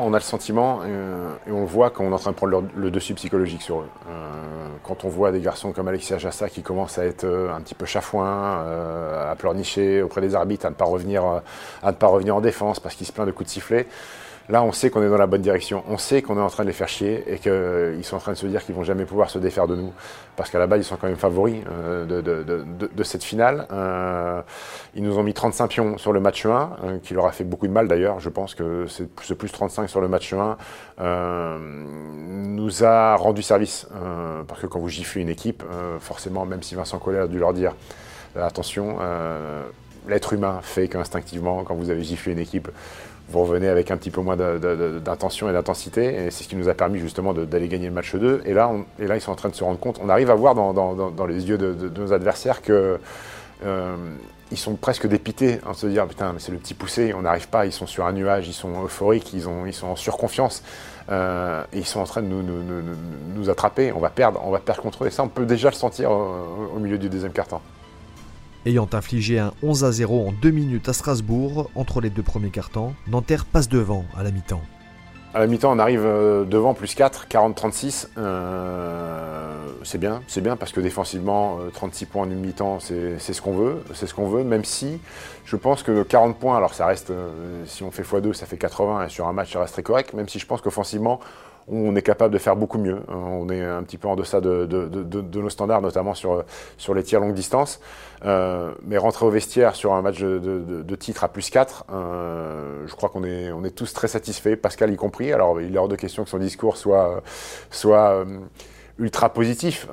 On 0.00 0.14
a 0.14 0.18
le 0.18 0.22
sentiment, 0.22 0.80
euh, 0.84 1.34
et 1.48 1.50
on 1.50 1.62
le 1.62 1.66
voit 1.66 1.90
quand 1.90 2.04
on 2.04 2.10
est 2.10 2.14
en 2.14 2.18
train 2.18 2.30
de 2.30 2.36
prendre 2.36 2.62
le, 2.76 2.90
dessus 2.90 3.14
psychologique 3.14 3.62
sur 3.62 3.80
eux. 3.80 3.88
Euh, 4.08 4.68
quand 4.84 5.04
on 5.04 5.08
voit 5.08 5.32
des 5.32 5.40
garçons 5.40 5.72
comme 5.72 5.88
Alexis 5.88 6.14
Ajassa 6.14 6.48
qui 6.48 6.62
commencent 6.62 6.98
à 6.98 7.04
être 7.04 7.24
euh, 7.24 7.52
un 7.52 7.60
petit 7.60 7.74
peu 7.74 7.84
chafouins, 7.84 8.64
à 9.28 9.34
pleurnicher 9.36 10.02
auprès 10.02 10.20
des 10.20 10.36
arbitres, 10.36 10.66
à 10.66 10.70
ne 10.70 10.74
pas 10.76 10.84
revenir, 10.84 11.24
à 11.82 11.90
ne 11.90 11.96
pas 11.96 12.06
revenir 12.06 12.36
en 12.36 12.40
défense 12.40 12.78
parce 12.78 12.94
qu'ils 12.94 13.08
se 13.08 13.12
plaignent 13.12 13.26
de 13.26 13.32
coups 13.32 13.48
de 13.48 13.52
sifflet, 13.52 13.88
Là, 14.48 14.62
on 14.62 14.72
sait 14.72 14.88
qu'on 14.88 15.02
est 15.02 15.10
dans 15.10 15.18
la 15.18 15.26
bonne 15.26 15.42
direction. 15.42 15.84
On 15.88 15.98
sait 15.98 16.22
qu'on 16.22 16.38
est 16.38 16.40
en 16.40 16.48
train 16.48 16.62
de 16.62 16.68
les 16.68 16.74
faire 16.74 16.88
chier 16.88 17.22
et 17.30 17.38
qu'ils 17.38 18.04
sont 18.04 18.16
en 18.16 18.20
train 18.20 18.32
de 18.32 18.36
se 18.38 18.46
dire 18.46 18.64
qu'ils 18.64 18.74
vont 18.74 18.82
jamais 18.82 19.04
pouvoir 19.04 19.28
se 19.28 19.38
défaire 19.38 19.66
de 19.66 19.76
nous. 19.76 19.92
Parce 20.36 20.48
qu'à 20.48 20.58
la 20.58 20.66
base, 20.66 20.80
ils 20.80 20.84
sont 20.84 20.96
quand 20.96 21.06
même 21.06 21.16
favoris 21.16 21.62
euh, 21.70 22.06
de, 22.06 23.02
cette 23.02 23.22
finale. 23.22 23.66
Euh, 23.70 24.40
ils 24.94 25.02
nous 25.02 25.18
ont 25.18 25.22
mis 25.22 25.34
35 25.34 25.68
pions 25.68 25.98
sur 25.98 26.14
le 26.14 26.20
match 26.20 26.46
1, 26.46 26.48
euh, 26.84 26.98
qui 27.02 27.12
leur 27.12 27.26
a 27.26 27.32
fait 27.32 27.44
beaucoup 27.44 27.66
de 27.66 27.72
mal 27.72 27.88
d'ailleurs. 27.88 28.20
Je 28.20 28.30
pense 28.30 28.54
que 28.54 28.86
ce 28.86 29.34
plus 29.34 29.52
35 29.52 29.90
sur 29.90 30.00
le 30.00 30.08
match 30.08 30.32
1 30.32 30.56
nous 31.58 32.84
a 32.84 33.16
rendu 33.16 33.42
service. 33.42 33.86
parce 34.46 34.60
que 34.60 34.66
quand 34.66 34.78
vous 34.78 34.88
giflez 34.88 35.20
une 35.20 35.28
équipe, 35.28 35.62
forcément, 36.00 36.46
même 36.46 36.62
si 36.62 36.74
Vincent 36.74 36.98
Collet 36.98 37.18
a 37.18 37.26
dû 37.26 37.38
leur 37.38 37.52
dire 37.52 37.74
attention, 38.34 38.98
l'être 40.08 40.32
humain 40.32 40.60
fait 40.62 40.88
qu'instinctivement, 40.88 41.64
quand 41.64 41.74
vous 41.74 41.90
avez 41.90 42.02
giflé 42.02 42.32
une 42.32 42.38
équipe, 42.38 42.68
vous 43.30 43.40
revenez 43.40 43.68
avec 43.68 43.90
un 43.90 43.96
petit 43.96 44.10
peu 44.10 44.20
moins 44.20 44.36
d'intention 44.36 45.48
et 45.50 45.52
d'intensité. 45.52 46.26
Et 46.26 46.30
c'est 46.30 46.44
ce 46.44 46.48
qui 46.48 46.56
nous 46.56 46.68
a 46.68 46.74
permis 46.74 46.98
justement 46.98 47.34
d'aller 47.34 47.68
gagner 47.68 47.88
le 47.88 47.94
match 47.94 48.14
2. 48.14 48.42
Et 48.46 48.54
là, 48.54 48.72
ils 48.98 49.20
sont 49.20 49.32
en 49.32 49.36
train 49.36 49.50
de 49.50 49.54
se 49.54 49.64
rendre 49.64 49.78
compte, 49.78 50.00
on 50.02 50.08
arrive 50.08 50.30
à 50.30 50.34
voir 50.34 50.54
dans, 50.54 51.26
les 51.26 51.48
yeux 51.48 51.58
de, 51.58 51.90
nos 51.98 52.12
adversaires 52.12 52.62
que... 52.62 52.98
Euh, 53.64 53.96
sont 54.56 54.76
presque 54.76 55.06
dépités 55.06 55.60
en 55.66 55.74
se 55.74 55.86
dire 55.86 56.06
putain 56.06 56.32
mais 56.32 56.38
c'est 56.38 56.52
le 56.52 56.58
petit 56.58 56.74
poussé, 56.74 57.12
on 57.12 57.22
n'arrive 57.22 57.48
pas, 57.48 57.66
ils 57.66 57.72
sont 57.72 57.86
sur 57.86 58.06
un 58.06 58.12
nuage, 58.12 58.48
ils 58.48 58.54
sont 58.54 58.84
euphoriques, 58.84 59.32
ils, 59.34 59.48
ont, 59.48 59.66
ils 59.66 59.74
sont 59.74 59.88
en 59.88 59.96
surconfiance 59.96 60.62
euh, 61.10 61.62
et 61.72 61.78
ils 61.78 61.86
sont 61.86 62.00
en 62.00 62.04
train 62.04 62.22
de 62.22 62.28
nous, 62.28 63.50
attraper, 63.50 63.92
on 63.92 63.98
va 63.98 64.10
perdre, 64.10 64.40
on 64.44 64.50
va 64.50 64.58
perdre 64.58 64.82
contre 64.82 65.04
eux 65.04 65.08
et 65.08 65.10
ça 65.10 65.22
on 65.22 65.28
peut 65.28 65.46
déjà 65.46 65.68
le 65.68 65.74
sentir 65.74 66.10
au, 66.10 66.78
milieu 66.78 66.98
du 66.98 67.08
deuxième 67.08 67.32
quart-temps. 67.32 67.62
Ayant 68.66 68.88
infligé 68.92 69.38
un 69.38 69.52
11 69.62 69.84
à 69.84 69.92
0 69.92 70.28
en 70.28 70.32
2 70.32 70.50
minutes 70.50 70.88
à 70.88 70.92
Strasbourg 70.92 71.70
entre 71.74 72.00
les 72.00 72.10
deux 72.10 72.22
premiers 72.22 72.50
cartons, 72.50 72.94
Nanterre 73.06 73.44
passe 73.44 73.68
devant 73.68 74.04
à 74.16 74.22
la 74.22 74.30
mi-temps. 74.32 74.62
À 75.32 75.40
la 75.40 75.46
mi-temps, 75.46 75.72
on 75.72 75.78
arrive 75.78 76.04
euh, 76.04 76.44
devant 76.44 76.74
plus 76.74 76.94
4, 76.94 77.26
40-36. 77.28 78.08
Euh, 78.18 79.54
c'est 79.84 79.98
bien, 79.98 80.22
c'est 80.26 80.40
bien 80.40 80.56
parce 80.56 80.72
que 80.72 80.80
défensivement, 80.80 81.58
36 81.72 82.04
euh, 82.04 82.08
points 82.10 82.22
en 82.22 82.30
une 82.30 82.40
mi-temps, 82.40 82.80
c'est 82.80 83.18
ce 83.18 83.40
qu'on 83.40 83.52
veut, 83.52 83.84
c'est 83.94 84.06
ce 84.06 84.14
qu'on 84.14 84.28
veut. 84.28 84.42
Même 84.42 84.64
si 84.64 84.98
je 85.44 85.54
pense 85.56 85.82
que 85.82 86.02
40 86.02 86.36
points, 86.38 86.56
alors 86.56 86.74
ça 86.74 86.86
reste, 86.86 87.12
si 87.66 87.84
on 87.84 87.90
fait 87.90 88.02
x2, 88.02 88.32
ça 88.32 88.46
fait 88.46 88.56
80 88.56 89.06
et 89.06 89.08
sur 89.08 89.28
un 89.28 89.32
match, 89.32 89.52
ça 89.52 89.60
reste 89.60 89.74
très 89.74 89.82
correct. 89.82 90.14
Même 90.14 90.28
si 90.28 90.38
je 90.38 90.46
pense 90.46 90.62
qu'offensivement, 90.62 91.20
on 91.70 91.94
est 91.96 92.02
capable 92.02 92.32
de 92.32 92.38
faire 92.38 92.56
beaucoup 92.56 92.78
mieux. 92.78 93.00
Hein. 93.08 93.14
On 93.14 93.48
est 93.50 93.62
un 93.62 93.82
petit 93.82 93.98
peu 93.98 94.08
en 94.08 94.16
deçà 94.16 94.40
de, 94.40 94.66
nos 95.38 95.50
standards, 95.50 95.82
notamment 95.82 96.14
sur, 96.14 96.44
les 96.94 97.02
tirs 97.02 97.20
longue 97.20 97.34
distance. 97.34 97.80
Euh, 98.24 98.72
mais 98.82 98.96
rentrer 98.96 99.26
au 99.26 99.30
vestiaire 99.30 99.76
sur 99.76 99.92
un 99.92 100.02
match 100.02 100.20
de, 100.20 100.96
titre 100.96 101.24
à 101.24 101.28
plus 101.28 101.50
4, 101.50 101.84
euh, 101.92 102.84
je 102.86 102.94
crois 102.94 103.08
qu'on 103.08 103.22
est, 103.22 103.70
tous 103.70 103.92
très 103.92 104.08
satisfaits, 104.08 104.56
Pascal 104.56 104.92
y 104.92 104.96
compris. 104.96 105.32
Alors 105.32 105.60
il 105.60 105.74
est 105.74 105.78
hors 105.78 105.88
de 105.88 105.96
question 105.96 106.24
que 106.24 106.30
son 106.30 106.38
discours 106.38 106.76
soit, 106.76 107.22
euh, 107.84 108.24
ultra 108.98 109.32
positif. 109.32 109.86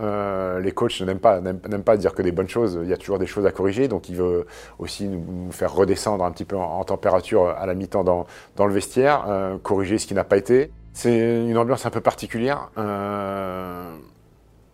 les 0.64 0.72
coachs 0.72 1.02
n'aiment 1.02 1.20
pas, 1.20 1.40
pas 1.86 1.98
dire 1.98 2.16
que 2.16 2.24
des 2.24 2.32
bonnes 2.32 2.50
choses. 2.50 2.80
Il 2.82 2.90
y 2.90 2.94
a 2.94 2.98
toujours 2.98 3.20
des 3.20 3.28
choses 3.28 3.46
à 3.46 3.52
corriger. 3.52 3.88
Donc 3.88 4.10
il 4.10 4.16
veut 4.16 4.48
aussi 4.80 5.08
nous, 5.08 5.52
faire 5.52 5.74
redescendre 5.74 6.24
un 6.24 6.32
petit 6.32 6.46
peu 6.46 6.56
en, 6.56 6.84
température 6.84 7.50
à 7.50 7.66
la 7.68 7.76
mi-temps 7.76 8.04
dans 8.04 8.66
le 8.66 8.74
vestiaire, 8.74 9.28
corriger 9.62 10.00
ce 10.00 10.08
qui 10.08 10.16
n'a 10.16 10.24
pas 10.24 10.38
été. 10.38 10.72
C'est 10.96 11.14
une 11.20 11.58
ambiance 11.58 11.86
un 11.86 11.90
peu 11.90 12.00
particulière. 12.00 12.70
Euh, 12.78 13.94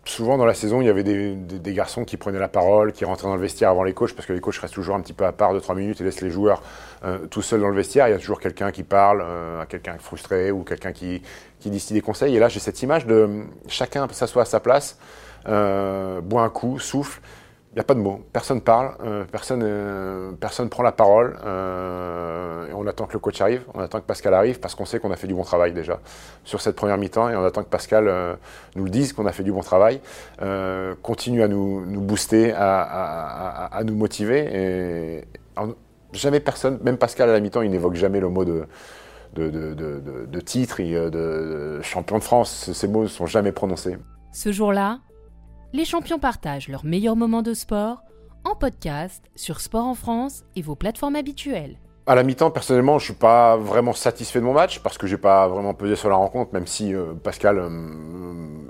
souvent 0.05 0.37
dans 0.37 0.45
la 0.45 0.53
saison, 0.53 0.79
il 0.79 0.85
y 0.85 0.89
avait 0.89 1.03
des, 1.03 1.73
garçons 1.73 2.05
qui 2.05 2.15
prenaient 2.15 2.39
la 2.39 2.47
parole, 2.47 2.93
qui 2.93 3.05
rentraient 3.05 3.27
dans 3.27 3.33
le 3.33 3.41
vestiaire 3.41 3.71
avant 3.71 3.83
les 3.83 3.93
coachs, 3.93 4.13
parce 4.13 4.27
que 4.27 4.33
les 4.33 4.39
coachs 4.39 4.57
restent 4.57 4.75
toujours 4.75 4.95
un 4.95 5.01
petit 5.01 5.13
peu 5.13 5.25
à 5.25 5.31
part 5.31 5.51
de 5.55 5.59
3 5.59 5.73
minutes 5.73 5.99
et 5.99 6.03
laissent 6.03 6.21
les 6.21 6.29
joueurs 6.29 6.61
euh, 7.03 7.25
tout 7.25 7.41
seuls 7.41 7.59
dans 7.59 7.69
le 7.69 7.75
vestiaire. 7.75 8.07
Il 8.07 8.11
y 8.11 8.13
a 8.13 8.19
toujours 8.19 8.39
quelqu'un 8.39 8.71
qui 8.71 8.83
parle, 8.83 9.23
euh, 9.25 9.65
quelqu'un 9.65 9.97
frustré 9.97 10.51
ou 10.51 10.61
quelqu'un 10.61 10.91
qui, 10.91 11.23
qui 11.59 11.71
dit 11.71 11.83
des 11.89 12.01
conseils. 12.01 12.35
Et 12.35 12.39
là, 12.39 12.49
j'ai 12.49 12.59
cette 12.59 12.83
image 12.83 13.07
de 13.07 13.41
chacun 13.67 14.07
s'assoit 14.11 14.43
à 14.43 14.45
sa 14.45 14.59
place, 14.59 14.99
boit 15.43 16.43
un 16.43 16.49
coup, 16.49 16.77
souffle 16.77 17.19
il 17.71 17.75
n'y 17.75 17.79
a 17.79 17.85
pas 17.85 17.93
de 17.93 18.01
mots, 18.01 18.19
personne 18.33 18.59
parle, 18.59 18.95
euh, 19.01 19.23
personne 19.31 19.61
euh, 19.63 20.33
personne 20.33 20.67
prend 20.67 20.83
la 20.83 20.91
parole. 20.91 21.37
Euh, 21.45 22.67
et 22.67 22.73
on 22.73 22.85
attend 22.85 23.05
que 23.05 23.13
le 23.13 23.19
coach 23.19 23.39
arrive, 23.39 23.63
on 23.73 23.79
attend 23.79 24.01
que 24.01 24.05
Pascal 24.05 24.33
arrive 24.33 24.59
parce 24.59 24.75
qu'on 24.75 24.83
sait 24.83 24.99
qu'on 24.99 25.11
a 25.11 25.15
fait 25.15 25.27
du 25.27 25.33
bon 25.33 25.43
travail 25.43 25.71
déjà 25.71 26.01
sur 26.43 26.59
cette 26.59 26.75
première 26.75 26.97
mi-temps 26.97 27.29
et 27.29 27.35
on 27.37 27.45
attend 27.45 27.63
que 27.63 27.69
Pascal 27.69 28.37
nous 28.75 28.83
le 28.83 28.89
dise 28.89 29.13
qu'on 29.13 29.25
a 29.25 29.31
fait 29.31 29.43
du 29.43 29.53
bon 29.53 29.61
travail, 29.61 30.01
continue 31.01 31.43
à 31.43 31.47
nous, 31.47 32.01
booster, 32.01 32.53
à, 32.53 33.81
nous 33.85 33.95
motiver. 33.95 35.23
Jamais 36.11 36.41
personne, 36.41 36.77
même 36.83 36.97
Pascal 36.97 37.29
à 37.29 37.33
la 37.33 37.39
mi-temps, 37.39 37.61
il 37.61 37.71
n'évoque 37.71 37.95
jamais 37.95 38.19
le 38.19 38.27
mot 38.27 38.43
de, 38.43 38.65
de, 39.33 39.49
de, 39.49 39.73
de, 39.73 40.25
de 40.25 40.39
titre 40.41 40.81
de 40.81 41.79
champion 41.83 42.17
de 42.17 42.23
France. 42.23 42.71
Ces 42.73 42.87
mots 42.89 43.03
ne 43.03 43.07
sont 43.07 43.27
jamais 43.27 43.53
prononcés. 43.53 43.97
Ce 44.33 44.51
jour-là, 44.51 44.99
les 45.73 45.85
champions 45.85 46.19
partagent 46.19 46.67
leurs 46.67 46.85
meilleurs 46.85 47.15
moments 47.15 47.41
de 47.41 47.53
sport 47.53 48.03
en 48.43 48.55
podcast 48.55 49.23
sur 49.35 49.61
Sport 49.61 49.85
en 49.85 49.95
France 49.95 50.43
et 50.55 50.61
vos 50.61 50.75
plateformes 50.75 51.15
habituelles. 51.15 51.77
À 52.07 52.15
la 52.15 52.23
mi-temps, 52.23 52.49
personnellement, 52.49 52.97
je 52.97 53.05
suis 53.05 53.13
pas 53.13 53.55
vraiment 53.55 53.93
satisfait 53.93 54.39
de 54.39 54.43
mon 54.43 54.53
match 54.53 54.79
parce 54.79 54.97
que 54.97 55.05
j'ai 55.05 55.17
pas 55.17 55.47
vraiment 55.47 55.75
pesé 55.75 55.95
sur 55.95 56.09
la 56.09 56.15
rencontre, 56.15 56.51
même 56.51 56.65
si 56.65 56.95
euh, 56.95 57.13
Pascal 57.13 57.59
euh, 57.59 57.69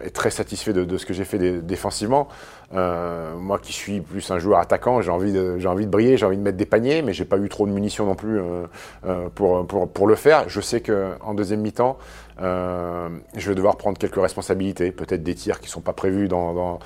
est 0.03 0.09
très 0.09 0.29
satisfait 0.29 0.73
de, 0.73 0.97
ce 0.97 1.05
que 1.05 1.13
j'ai 1.13 1.23
fait 1.23 1.39
défensivement. 1.61 2.27
Euh, 2.73 3.35
moi 3.37 3.57
qui 3.57 3.71
suis 3.71 4.01
plus 4.01 4.29
un 4.31 4.37
joueur 4.37 4.59
attaquant, 4.59 5.01
j'ai 5.01 5.11
envie, 5.11 5.31
de, 5.31 5.85
briller, 5.85 6.17
j'ai 6.17 6.25
envie 6.25 6.37
de 6.37 6.41
mettre 6.41 6.57
des 6.57 6.65
paniers, 6.65 7.01
mais 7.01 7.13
j'ai 7.13 7.25
pas 7.25 7.37
eu 7.37 7.47
trop 7.47 7.65
de 7.65 7.71
munitions 7.71 8.05
non 8.05 8.15
plus 8.15 8.41
pour, 9.33 10.07
le 10.07 10.15
faire. 10.15 10.49
Je 10.49 10.59
sais 10.59 10.81
qu'en 10.81 11.33
deuxième 11.33 11.61
mi-temps, 11.61 11.97
euh, 12.39 13.09
je 13.35 13.49
vais 13.49 13.55
devoir 13.55 13.77
prendre 13.77 13.97
quelques 13.97 14.21
responsabilités, 14.21 14.91
peut-être 14.91 15.23
des 15.23 15.35
tirs 15.35 15.59
qui 15.59 15.67
ne 15.67 15.71
sont 15.71 15.81
pas 15.81 15.93
prévus 15.93 16.27
dans, 16.27 16.79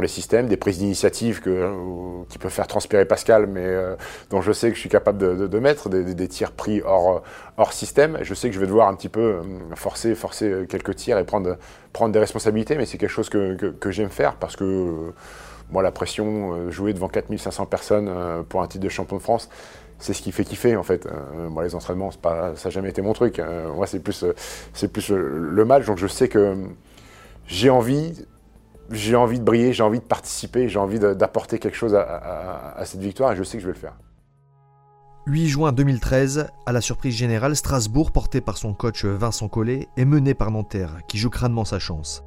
les 0.00 0.08
systèmes, 0.08 0.48
des 0.48 0.56
prises 0.56 0.78
d'initiative 0.78 1.40
euh, 1.46 2.22
qui 2.28 2.38
peuvent 2.38 2.52
faire 2.52 2.66
transpirer 2.66 3.04
Pascal, 3.04 3.46
mais 3.46 3.64
euh, 3.64 3.96
dont 4.30 4.40
je 4.40 4.52
sais 4.52 4.68
que 4.68 4.74
je 4.74 4.80
suis 4.80 4.88
capable 4.88 5.18
de, 5.18 5.58
mettre, 5.58 5.88
des, 5.88 6.14
des, 6.14 6.28
tirs 6.28 6.52
pris 6.52 6.82
hors, 6.82 7.22
hors 7.56 7.72
système. 7.72 8.18
Je 8.22 8.34
sais 8.34 8.48
que 8.48 8.54
je 8.54 8.60
vais 8.60 8.66
devoir 8.66 8.88
un 8.88 8.94
petit 8.94 9.08
peu 9.08 9.40
forcer, 9.74 10.14
forcer 10.14 10.66
quelques 10.68 10.96
tirs 10.96 11.18
et 11.18 11.24
prendre, 11.24 11.56
prendre 11.92 12.12
des 12.12 12.20
responsabilités, 12.20 12.76
mais 12.76 12.86
c'est 12.86 12.98
quelque 12.98 13.10
chose 13.10 13.28
que, 13.28 13.54
que, 13.54 13.66
que 13.66 13.90
j'aime 13.90 14.10
faire 14.10 14.36
parce 14.36 14.56
que 14.56 15.12
moi, 15.70 15.82
la 15.82 15.90
pression, 15.90 16.70
jouer 16.70 16.92
devant 16.92 17.08
4500 17.08 17.66
personnes 17.66 18.08
pour 18.48 18.62
un 18.62 18.68
titre 18.68 18.84
de 18.84 18.88
champion 18.88 19.16
de 19.16 19.22
France, 19.22 19.48
c'est 19.98 20.12
ce 20.12 20.22
qui 20.22 20.32
fait 20.32 20.44
kiffer 20.44 20.76
en 20.76 20.82
fait. 20.82 21.06
Euh, 21.06 21.48
moi 21.48 21.64
les 21.64 21.74
entraînements, 21.74 22.10
ça 22.10 22.52
n'a 22.64 22.70
jamais 22.70 22.90
été 22.90 23.02
mon 23.02 23.12
truc. 23.12 23.38
Euh, 23.38 23.72
moi 23.72 23.86
c'est 23.86 24.00
plus, 24.00 24.24
c'est 24.72 24.88
plus 24.88 25.10
le 25.10 25.64
match. 25.64 25.86
Donc 25.86 25.98
je 25.98 26.06
sais 26.06 26.28
que 26.28 26.56
j'ai 27.46 27.70
envie, 27.70 28.26
j'ai 28.90 29.16
envie 29.16 29.38
de 29.38 29.44
briller, 29.44 29.72
j'ai 29.72 29.82
envie 29.82 30.00
de 30.00 30.04
participer, 30.04 30.68
j'ai 30.68 30.78
envie 30.78 30.98
d'apporter 30.98 31.58
quelque 31.58 31.76
chose 31.76 31.94
à, 31.94 32.02
à, 32.02 32.78
à, 32.78 32.84
cette 32.84 33.00
victoire 33.00 33.32
et 33.32 33.36
je 33.36 33.42
sais 33.42 33.56
que 33.58 33.62
je 33.62 33.68
vais 33.68 33.74
le 33.74 33.78
faire. 33.78 33.94
8 35.28 35.48
juin 35.48 35.72
2013, 35.72 36.46
à 36.66 36.72
la 36.72 36.80
surprise 36.80 37.16
générale, 37.16 37.56
Strasbourg, 37.56 38.12
porté 38.12 38.40
par 38.40 38.56
son 38.56 38.74
coach 38.74 39.04
Vincent 39.04 39.48
Collet, 39.48 39.88
est 39.96 40.04
mené 40.04 40.34
par 40.34 40.52
Nanterre, 40.52 41.00
qui 41.08 41.18
joue 41.18 41.30
crânement 41.30 41.64
sa 41.64 41.80
chance. 41.80 42.22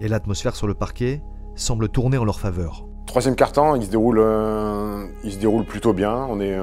Et 0.00 0.08
l'atmosphère 0.08 0.56
sur 0.56 0.66
le 0.66 0.72
parquet 0.72 1.22
semble 1.56 1.90
tourner 1.90 2.16
en 2.16 2.24
leur 2.24 2.40
faveur. 2.40 2.86
Troisième 3.10 3.34
carton, 3.34 3.74
il 3.74 3.82
se 3.82 3.90
déroule, 3.90 4.20
euh, 4.20 5.04
il 5.24 5.32
se 5.32 5.38
déroule 5.38 5.64
plutôt 5.64 5.92
bien. 5.92 6.28
On 6.30 6.38
est, 6.38 6.56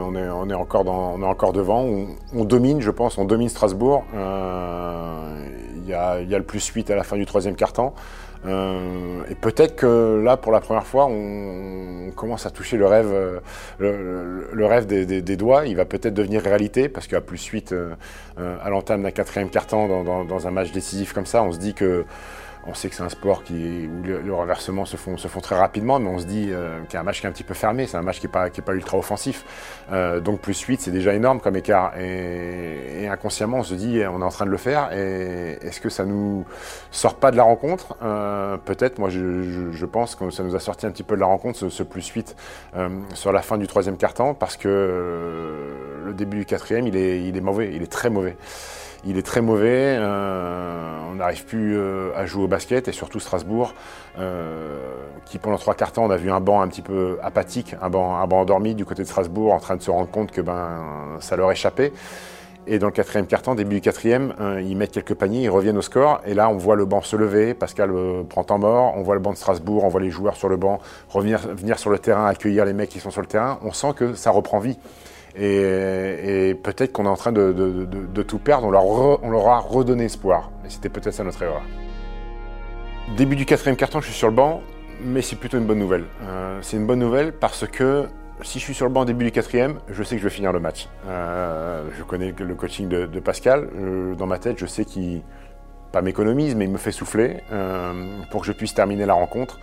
encore 0.54 1.52
devant. 1.52 1.86
On, 2.34 2.46
domine, 2.46 2.80
je 2.80 2.90
pense, 2.90 3.18
on 3.18 3.26
domine 3.26 3.50
Strasbourg. 3.50 4.06
Euh, 4.16 5.46
il 5.76 5.90
y, 5.90 5.94
a, 5.94 6.22
le 6.22 6.44
plus 6.44 6.66
8 6.66 6.90
à 6.90 6.96
la 6.96 7.04
fin 7.04 7.18
du 7.18 7.26
troisième 7.26 7.58
carton. 7.58 7.92
Euh, 8.46 9.24
et 9.30 9.36
peut-être 9.36 9.76
que 9.76 10.22
là, 10.24 10.38
pour 10.38 10.54
la 10.54 10.62
première 10.62 10.88
fois, 10.88 11.08
on, 11.08 12.12
commence 12.16 12.46
à 12.46 12.50
toucher 12.50 12.78
le 12.78 12.88
rêve, 12.88 13.14
le, 13.80 14.48
le 14.54 14.66
rêve 14.66 14.86
des, 14.86 15.36
doigts. 15.36 15.66
Il 15.66 15.76
va 15.76 15.84
peut-être 15.84 16.14
devenir 16.14 16.42
réalité 16.42 16.88
parce 16.88 17.08
qu'à 17.08 17.20
plus 17.20 17.44
8 17.44 17.74
euh, 17.74 17.94
à 18.38 18.70
l'entame 18.70 19.04
d'un 19.04 19.12
quatrième 19.12 19.50
carton 19.50 19.90
dans, 19.90 20.06
dans, 20.06 20.24
dans 20.24 20.48
un 20.48 20.52
match 20.52 20.72
décisif 20.72 21.12
comme 21.12 21.26
ça, 21.26 21.44
on 21.44 21.52
se 21.52 21.60
dit 21.60 21.74
que 21.74 22.06
on 22.68 22.74
sait 22.74 22.90
que 22.90 22.96
c'est 22.96 23.04
un 23.04 23.10
sport 23.10 23.44
où 23.50 23.54
le, 23.54 24.22
le, 24.22 24.34
renversement 24.34 24.86
se 24.86 24.98
font, 24.98 25.16
très 25.16 25.58
rapidement, 25.58 26.00
mais 26.00 26.10
on 26.10 26.20
se 26.20 26.26
dit 26.26 26.50
euh, 26.52 26.82
qu'il 26.84 26.96
y 26.96 26.98
a 26.98 27.00
un 27.00 27.04
match 27.04 27.22
qui 27.22 27.26
est 27.26 27.30
un 27.30 27.32
petit 27.32 27.44
peu 27.44 27.54
fermé, 27.54 27.88
c'est 27.88 27.98
un 27.98 28.02
match 28.02 28.20
qui 28.20 28.26
n'est 28.26 28.32
pas, 28.32 28.50
pas 28.50 28.74
ultra 28.74 28.98
offensif. 28.98 29.46
Euh, 29.92 30.20
donc 30.20 30.42
plus 30.42 30.60
8, 30.60 30.82
c'est 30.82 30.92
déjà 30.92 31.14
énorme 31.14 31.40
comme 31.40 31.56
écart. 31.56 31.98
Et, 31.98 33.08
inconsciemment, 33.08 33.60
on 33.60 33.64
se 33.64 33.74
dit, 33.74 34.02
on 34.06 34.22
est 34.22 34.26
en 34.26 34.30
train 34.30 34.46
de 34.46 34.52
le 34.52 34.58
faire, 34.58 34.90
est-ce 34.92 35.80
que 35.80 35.90
ça 35.90 36.06
nous 36.06 36.46
sort 36.92 37.16
pas 37.16 37.32
de 37.32 37.38
la 37.38 37.44
rencontre? 37.44 37.96
Euh, 38.04 38.58
Peut-être, 38.58 39.00
moi 39.00 39.10
je, 39.10 39.86
pense 39.86 40.16
que 40.16 40.30
ça 40.32 40.44
nous 40.44 40.56
a 40.56 40.60
sorti 40.60 40.86
un 40.86 40.92
petit 40.92 41.04
peu 41.04 41.16
de 41.16 41.22
la 41.22 41.26
rencontre, 41.26 41.58
ce, 41.58 41.70
ce 41.70 41.84
plus 41.84 42.06
8 42.06 42.36
euh, 42.76 42.90
sur 43.14 43.32
la 43.32 43.42
fin 43.42 43.58
du 43.58 43.68
troisième 43.68 43.96
quart-temps, 43.96 44.34
parce 44.34 44.58
que 44.58 44.68
le 46.06 46.14
début 46.14 46.38
du 46.38 46.46
quatrième, 46.46 46.88
il 46.88 46.98
est 46.98 47.42
mauvais, 47.42 47.72
il 47.74 47.82
est 47.82 47.92
très 47.92 48.10
mauvais 48.10 48.36
il 49.06 49.18
est 49.18 49.26
très 49.26 49.42
mauvais. 49.42 49.98
Euh, 50.00 50.98
on 51.12 51.16
n'arrive 51.16 51.46
plus 51.46 51.78
euh, 51.78 52.12
à 52.16 52.26
jouer 52.26 52.44
au 52.44 52.48
basket 52.48 52.88
et 52.88 52.92
surtout 52.92 53.20
Strasbourg, 53.20 53.74
euh, 54.20 54.80
qui 55.26 55.38
pendant 55.38 55.58
trois 55.58 55.76
quarts 55.76 55.92
temps, 55.92 56.06
on 56.06 56.10
a 56.10 56.18
vu 56.18 56.32
un 56.32 56.40
banc 56.40 56.62
un 56.62 56.68
petit 56.68 56.82
peu 56.82 57.18
apathique, 57.22 57.76
un 57.82 57.90
banc, 57.90 58.14
endormi 58.14 58.76
du 58.76 58.86
côté 58.86 59.04
de 59.04 59.08
Strasbourg, 59.08 59.54
en 59.54 59.60
train 59.60 59.76
de 59.76 59.82
se 59.82 59.92
rendre 59.92 60.10
compte 60.10 60.32
que 60.32 60.42
ben 60.42 61.18
ça 61.20 61.36
leur 61.36 61.52
échappait. 61.52 61.94
Et 62.70 62.80
dans 62.80 62.88
le 62.88 62.92
quatrième 62.92 63.28
quart-temps, 63.28 63.56
début 63.56 63.76
du 63.76 63.82
quatrième, 63.82 64.34
ils 64.60 64.76
mettent 64.76 64.92
quelques 64.92 65.14
paniers, 65.14 65.44
ils 65.44 65.50
reviennent 65.50 65.78
au 65.78 65.82
score. 65.82 66.20
Et 66.26 66.34
là, 66.34 66.50
on 66.50 66.58
voit 66.58 66.76
le 66.76 66.84
banc 66.84 67.02
se 67.02 67.16
lever. 67.16 67.54
Pascal 67.54 67.94
prend 68.28 68.44
temps 68.44 68.58
mort. 68.58 68.94
On 68.98 69.04
voit 69.04 69.16
le 69.16 69.22
banc 69.22 69.32
de 69.32 69.38
Strasbourg, 69.38 69.86
on 69.86 69.88
voit 69.88 70.02
les 70.02 70.10
joueurs 70.10 70.36
sur 70.36 70.50
le 70.50 70.58
banc 70.58 70.82
revenir 71.08 71.40
venir 71.40 71.80
sur 71.80 71.90
le 71.90 71.98
terrain, 71.98 72.26
accueillir 72.26 72.66
les 72.66 72.74
mecs 72.74 72.90
qui 72.90 73.00
sont 73.00 73.10
sur 73.10 73.22
le 73.22 73.28
terrain. 73.28 73.58
On 73.64 73.72
sent 73.72 73.94
que 73.96 74.16
ça 74.16 74.32
reprend 74.32 74.60
vie. 74.60 74.78
Et, 75.40 76.56
peut-être 76.64 76.92
qu'on 76.92 77.06
est 77.06 77.10
en 77.10 77.16
train 77.16 77.32
de, 77.32 78.24
tout 78.24 78.40
perdre, 78.40 78.68
on 78.68 78.72
leur, 78.72 78.84
re, 78.84 79.72
redonné 79.72 80.06
espoir. 80.06 80.52
Et 80.66 80.70
c'était 80.70 80.90
peut-être 80.90 81.14
ça 81.14 81.24
notre 81.24 81.42
erreur. 81.42 81.62
Début 83.16 83.36
du 83.36 83.46
quatrième 83.46 83.78
carton, 83.78 84.02
je 84.02 84.08
suis 84.08 84.16
sur 84.16 84.28
le 84.28 84.36
banc, 84.36 84.62
mais 85.02 85.22
c'est 85.22 85.38
plutôt 85.38 85.58
une 85.58 85.66
bonne 85.66 85.80
nouvelle. 85.80 86.06
Euh, 86.24 86.60
c'est 86.62 86.78
une 86.78 86.86
bonne 86.86 87.00
nouvelle 87.00 87.32
parce 87.32 87.66
que 87.68 88.08
si 88.42 88.60
je 88.60 88.64
suis 88.64 88.74
sur 88.74 88.86
le 88.86 88.92
banc 88.92 89.06
début 89.06 89.26
du 89.26 89.32
quatrième, 89.32 89.80
je 89.90 90.04
sais 90.04 90.16
que 90.16 90.22
je 90.22 90.28
vais 90.28 90.34
finir 90.34 90.52
le 90.52 90.60
match. 90.60 90.88
Euh, 91.08 91.88
je 91.98 92.04
connais 92.04 92.34
le 92.38 92.56
coaching 92.56 92.88
de, 92.88 93.06
de 93.06 93.20
Pascal. 93.20 93.70
Euh, 93.76 94.16
dans 94.16 94.28
ma 94.28 94.40
tête, 94.40 94.60
je 94.60 94.66
sais 94.66 94.86
qu'il 94.86 95.24
m'économise, 96.02 96.56
mais 96.56 96.66
il 96.66 96.72
me 96.72 96.78
fait 96.78 96.92
souffler 96.92 97.38
euh, 97.52 97.94
pour 98.30 98.42
que 98.42 98.48
je 98.48 98.52
puisse 98.52 98.74
terminer 98.74 99.06
la 99.06 99.14
rencontre. 99.14 99.60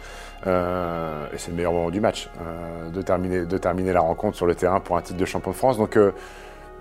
Euh, 0.47 1.27
et 1.33 1.39
c'est 1.39 1.51
le 1.51 1.57
meilleur 1.57 1.73
moment 1.73 1.91
du 1.91 2.01
match, 2.01 2.29
euh, 2.41 2.91
de, 2.91 3.03
terminer, 3.03 3.47
de 3.47 3.59
terminer 3.59 3.93
la 3.93 4.01
rencontre 4.01 4.37
sur 4.37 4.47
le 4.47 4.55
terrain 4.55 4.81
pour 4.81 4.97
un 4.97 5.03
titre 5.03 5.19
de 5.19 5.25
champion 5.25 5.53
de 5.53 5.57
France. 5.57 5.79
Donc 5.79 5.97
euh, 5.97 6.13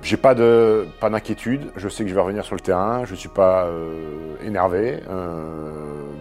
j'ai 0.02 0.18
pas 0.18 0.36
de 0.36 0.86
pas 1.00 1.10
d'inquiétude. 1.10 1.72
Je 1.76 1.88
sais 1.88 2.04
que 2.04 2.10
je 2.10 2.16
vais 2.16 2.22
revenir 2.22 2.44
sur 2.44 2.56
le 2.56 2.62
terrain. 2.62 3.06
Je 3.06 3.16
suis 3.16 3.30
pas 3.30 3.70
énervé. 4.44 5.00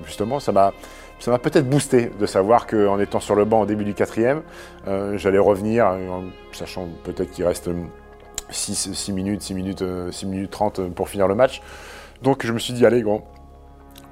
justement, 0.04 0.38
ça 0.38 0.52
m'a 0.52 0.72
ça 1.18 1.30
m'a 1.30 1.38
peut-être 1.38 1.68
boosté 1.68 2.10
de 2.18 2.26
savoir 2.26 2.66
qu'en 2.66 2.98
étant 3.00 3.20
sur 3.20 3.34
le 3.34 3.44
banc 3.44 3.62
au 3.62 3.66
début 3.66 3.84
du 3.84 3.94
quatrième, 3.94 4.42
j'allais 5.14 5.38
revenir, 5.38 5.86
en 5.86 6.24
sachant 6.52 6.86
peut-être 7.02 7.32
qu'il 7.32 7.44
reste 7.44 7.70
6, 8.50 8.92
6 8.94 9.12
minutes, 9.12 9.42
6 9.42 9.54
minutes, 9.54 9.84
6 10.12 10.26
minutes 10.26 10.50
30 10.52 10.94
pour 10.94 11.08
finir 11.08 11.26
le 11.26 11.34
match. 11.34 11.60
Donc 12.22 12.46
je 12.46 12.52
me 12.52 12.58
suis 12.58 12.72
dit, 12.72 12.86
allez, 12.86 13.02
gros, 13.02 13.22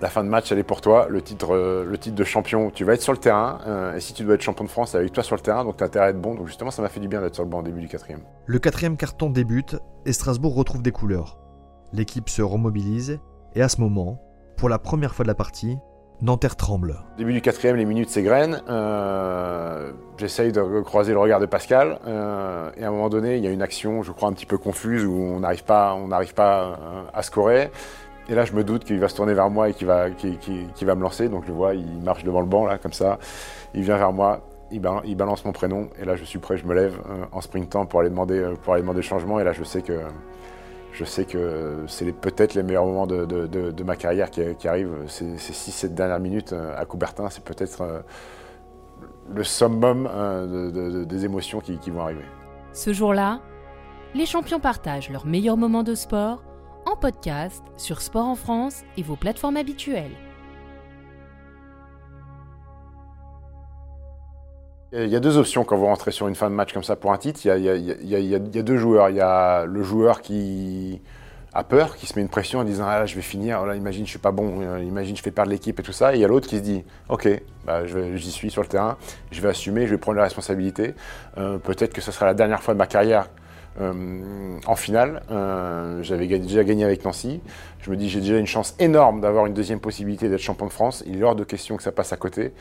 la 0.00 0.08
fin 0.08 0.24
de 0.24 0.28
match, 0.28 0.50
elle 0.50 0.58
est 0.58 0.64
pour 0.64 0.80
toi. 0.80 1.06
Le 1.08 1.20
titre, 1.20 1.54
euh, 1.54 1.96
de 1.96 2.24
champion, 2.24 2.70
tu 2.70 2.84
vas 2.84 2.94
être 2.94 3.02
sur 3.02 3.12
le 3.12 3.18
terrain. 3.18 3.60
Euh, 3.66 3.94
et 3.94 4.00
si 4.00 4.14
tu 4.14 4.24
dois 4.24 4.34
être 4.34 4.40
champion 4.40 4.64
de 4.64 4.70
France, 4.70 4.92
c'est 4.92 4.98
avec 4.98 5.12
toi 5.12 5.22
sur 5.22 5.36
le 5.36 5.42
terrain. 5.42 5.64
Donc 5.64 5.76
tu 5.76 5.84
as 5.84 5.86
intérêt 5.86 6.06
à 6.06 6.10
être 6.10 6.20
bon. 6.20 6.34
Donc 6.34 6.46
justement, 6.46 6.70
ça 6.70 6.82
m'a 6.82 6.88
fait 6.88 7.00
du 7.00 7.08
bien 7.08 7.20
d'être 7.20 7.34
sur 7.34 7.44
le 7.44 7.50
banc 7.50 7.60
au 7.60 7.62
début 7.62 7.80
du 7.80 7.88
quatrième. 7.88 8.20
Le 8.46 8.58
quatrième 8.58 8.96
carton 8.96 9.30
débute 9.30 9.76
et 10.06 10.12
Strasbourg 10.12 10.54
retrouve 10.54 10.82
des 10.82 10.92
couleurs. 10.92 11.38
L'équipe 11.92 12.28
se 12.28 12.42
remobilise. 12.42 13.20
Et 13.54 13.62
à 13.62 13.68
ce 13.68 13.80
moment, 13.80 14.22
pour 14.56 14.68
la 14.68 14.78
première 14.78 15.14
fois 15.14 15.24
de 15.24 15.28
la 15.28 15.34
partie, 15.34 15.76
Nanterre 16.22 16.56
tremble. 16.56 16.96
Début 17.16 17.32
du 17.32 17.40
quatrième, 17.40 17.76
les 17.76 17.86
minutes 17.86 18.10
s'égrènent. 18.10 18.62
Euh, 18.68 19.90
J'essaye 20.18 20.52
de 20.52 20.80
croiser 20.82 21.14
le 21.14 21.18
regard 21.18 21.40
de 21.40 21.46
Pascal. 21.46 21.98
Euh, 22.06 22.70
et 22.76 22.84
à 22.84 22.88
un 22.88 22.90
moment 22.90 23.08
donné, 23.08 23.38
il 23.38 23.44
y 23.44 23.46
a 23.46 23.50
une 23.50 23.62
action, 23.62 24.02
je 24.02 24.12
crois, 24.12 24.28
un 24.28 24.34
petit 24.34 24.44
peu 24.44 24.58
confuse 24.58 25.06
où 25.06 25.14
on 25.14 25.40
n'arrive 25.40 25.64
pas, 25.64 25.94
on 25.94 26.08
pas 26.34 26.62
euh, 26.62 27.02
à 27.14 27.22
scorer. 27.22 27.70
Et 28.28 28.34
là, 28.34 28.44
je 28.44 28.52
me 28.52 28.64
doute 28.64 28.84
qu'il 28.84 29.00
va 29.00 29.08
se 29.08 29.16
tourner 29.16 29.32
vers 29.32 29.48
moi 29.48 29.70
et 29.70 29.72
qu'il 29.72 29.86
va, 29.86 30.10
qu 30.10 30.84
va 30.84 30.94
me 30.94 31.02
lancer. 31.02 31.30
Donc, 31.30 31.44
je 31.46 31.52
vois, 31.52 31.74
il 31.74 32.02
marche 32.02 32.22
devant 32.22 32.40
le 32.40 32.46
banc, 32.46 32.66
là, 32.66 32.76
comme 32.76 32.92
ça. 32.92 33.18
Il 33.72 33.82
vient 33.82 33.96
vers 33.96 34.12
moi, 34.12 34.42
il, 34.70 34.80
balance, 34.80 35.44
mon 35.46 35.52
prénom. 35.52 35.88
Et 35.98 36.04
là, 36.04 36.16
je 36.16 36.24
suis 36.24 36.38
prêt, 36.38 36.58
je 36.58 36.66
me 36.66 36.74
lève 36.74 37.00
en 37.32 37.40
sprintant 37.40 37.86
pour 37.86 38.00
aller 38.00 38.10
demander, 38.10 38.52
pour 38.62 38.74
aller 38.74 38.82
demander 38.82 38.98
le 38.98 39.06
changement. 39.06 39.40
Et 39.40 39.44
là, 39.44 39.52
je 39.52 39.64
sais 39.64 39.80
que, 39.80 39.94
je 40.92 41.04
sais 41.04 41.24
que 41.24 41.84
c'est 41.86 42.12
peut-être 42.12 42.54
les 42.54 42.62
meilleurs 42.62 42.84
moments 42.84 43.06
de, 43.06 43.82
ma 43.84 43.96
carrière 43.96 44.30
qui, 44.30 44.68
arrivent. 44.68 45.04
Ces 45.06 45.36
6-7 45.36 45.94
dernières 45.94 46.20
minutes 46.20 46.52
euh, 46.52 46.76
à 46.76 46.84
Coubertin, 46.84 47.30
c'est 47.30 47.44
peut-être 47.44 47.82
euh, 47.82 48.00
le 49.32 49.44
summum 49.44 50.08
euh, 50.12 51.04
des 51.04 51.24
émotions 51.24 51.60
qui 51.60 51.90
vont 51.90 52.02
arriver. 52.02 52.24
Ce 52.72 52.92
jour-là, 52.92 53.40
les 54.14 54.26
champions 54.26 54.60
partagent 54.60 55.10
leurs 55.10 55.26
meilleurs 55.26 55.56
moments 55.56 55.82
de 55.82 55.94
sport 55.94 56.42
en 56.86 56.96
podcast 56.96 57.62
sur 57.76 58.00
Sport 58.00 58.26
en 58.26 58.34
France 58.34 58.82
et 58.96 59.02
vos 59.02 59.16
plateformes 59.16 59.56
habituelles. 59.56 60.16
Il 64.92 65.08
y 65.08 65.14
a 65.14 65.20
deux 65.20 65.36
options 65.36 65.64
quand 65.64 65.76
vous 65.76 65.86
rentrez 65.86 66.10
sur 66.10 66.26
une 66.26 66.34
fin 66.34 66.50
de 66.50 66.54
match 66.54 66.72
comme 66.72 66.82
ça 66.82 66.96
pour 66.96 67.12
un 67.12 67.18
titre. 67.18 67.40
Il 67.44 67.62
y 67.62 68.34
a, 68.34 68.38
deux 68.38 68.76
joueurs. 68.76 69.08
Il 69.10 69.16
y 69.16 69.20
a 69.20 69.64
le 69.64 69.82
joueur 69.84 70.20
qui 70.20 71.00
a 71.52 71.62
peur, 71.64 71.96
qui 71.96 72.06
se 72.06 72.16
met 72.16 72.22
une 72.22 72.28
pression 72.28 72.60
en 72.60 72.64
disant 72.64 72.84
ah 72.86 73.00
là 73.00 73.06
je 73.06 73.16
vais 73.16 73.22
finir, 73.22 73.66
là 73.66 73.74
imagine 73.74 74.04
je 74.04 74.10
suis 74.10 74.20
pas 74.20 74.30
bon, 74.30 74.78
imagine 74.80 75.16
je 75.16 75.22
fais 75.22 75.32
perdre 75.32 75.50
l'équipe 75.50 75.78
et 75.78 75.82
tout 75.82 75.92
ça. 75.92 76.12
Et 76.12 76.18
il 76.18 76.20
y 76.20 76.24
a 76.24 76.28
l'autre 76.28 76.48
qui 76.48 76.58
se 76.58 76.62
dit 76.62 76.84
ok, 77.08 77.28
bah, 77.64 77.82
j'y 77.86 78.30
suis 78.30 78.50
sur 78.50 78.62
le 78.62 78.68
terrain, 78.68 78.96
je 79.30 79.40
vais 79.40 79.48
assumer, 79.48 79.86
je 79.86 79.92
vais 79.92 79.98
prendre 79.98 80.16
la 80.16 80.24
responsabilité. 80.24 80.94
Euh, 81.38 81.58
Peut-être 81.58 81.92
que 81.92 82.00
ce 82.00 82.10
sera 82.12 82.26
la 82.26 82.34
dernière 82.34 82.62
fois 82.62 82.74
de 82.74 82.78
ma 82.78 82.86
carrière 82.86 83.28
euh, 83.80 84.58
en 84.66 84.74
finale. 84.74 85.22
Euh, 85.30 86.02
J'avais 86.02 86.26
déjà 86.26 86.64
gagné 86.64 86.84
avec 86.84 87.04
Nancy. 87.04 87.40
Je 87.80 87.90
me 87.90 87.96
dis 87.96 88.08
j'ai 88.08 88.20
déjà 88.20 88.36
une 88.38 88.46
chance 88.46 88.74
énorme 88.78 89.20
d'avoir 89.20 89.46
une 89.46 89.54
deuxième 89.54 89.80
possibilité 89.80 90.28
d'être 90.28 90.40
champion 90.40 90.66
de 90.66 90.72
France. 90.72 91.04
Il 91.06 91.20
est 91.20 91.22
hors 91.22 91.36
de 91.36 91.44
question 91.44 91.76
que 91.76 91.82
ça 91.82 91.92
passe 91.92 92.12
à 92.12 92.16
côté. 92.16 92.52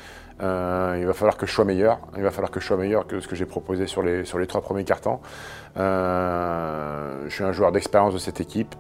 Euh, 0.42 0.98
il 1.00 1.06
va 1.06 1.14
falloir 1.14 1.36
que 1.36 1.46
je 1.46 1.52
sois 1.52 1.66
meilleur. 1.66 2.00
Il 2.16 2.24
va 2.24 2.32
falloir 2.32 2.52
que 2.52 2.60
je 2.60 2.66
sois 2.66 2.78
meilleur 2.78 3.08
que 3.08 3.20
ce 3.20 3.28
que 3.28 3.36
j'ai 3.36 3.46
proposé 3.46 3.88
sur 3.88 4.04
les, 4.04 4.24
sur 4.24 4.38
les 4.38 4.48
trois 4.48 4.62
premiers 4.62 4.86
cartons. 4.86 5.20
Je 5.76 7.30
suis 7.30 7.44
un 7.44 7.52
joueur 7.52 7.72
d'expérience 7.72 8.14
de 8.14 8.20
cette 8.20 8.40
équipe. 8.40 8.76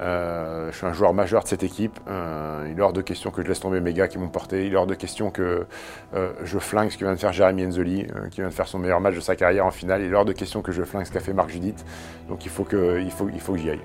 Euh, 0.00 0.70
je 0.72 0.76
suis 0.76 0.86
un 0.86 0.92
joueur 0.92 1.14
majeur 1.14 1.42
de 1.42 1.48
cette 1.48 1.62
équipe. 1.62 1.98
Euh, 2.08 2.68
il 2.70 2.78
est 2.78 2.82
hors 2.82 2.92
de 2.92 3.00
question 3.00 3.30
que 3.30 3.42
je 3.42 3.48
laisse 3.48 3.60
tomber 3.60 3.80
mes 3.80 3.92
gars 3.92 4.08
qui 4.08 4.18
m'ont 4.18 4.28
porté. 4.28 4.66
Il 4.66 4.72
est 4.72 4.76
hors 4.76 4.86
de 4.86 4.94
question 4.94 5.30
que 5.30 5.66
euh, 6.14 6.32
je 6.42 6.58
flingue 6.58 6.90
ce 6.90 6.98
que 6.98 7.04
vient 7.04 7.14
de 7.14 7.20
faire 7.20 7.32
Jérémy 7.32 7.66
Enzoli, 7.66 8.06
qui 8.30 8.40
vient 8.40 8.48
de 8.48 8.54
faire 8.54 8.66
son 8.66 8.78
meilleur 8.78 9.00
match 9.00 9.14
de 9.14 9.20
sa 9.20 9.36
carrière 9.36 9.66
en 9.66 9.70
finale. 9.70 10.02
Il 10.02 10.12
est 10.12 10.14
hors 10.14 10.24
de 10.24 10.32
question 10.32 10.62
que 10.62 10.72
je 10.72 10.82
flingue 10.82 11.04
ce 11.04 11.12
qu'a 11.12 11.20
fait 11.20 11.32
Marc 11.32 11.50
Judith. 11.50 11.84
Donc 12.28 12.44
il 12.44 12.50
faut 12.50 12.64
que, 12.64 13.00
il 13.00 13.10
faut, 13.10 13.28
il 13.32 13.40
faut 13.40 13.52
que 13.52 13.58
j'y 13.58 13.70
aille. 13.70 13.80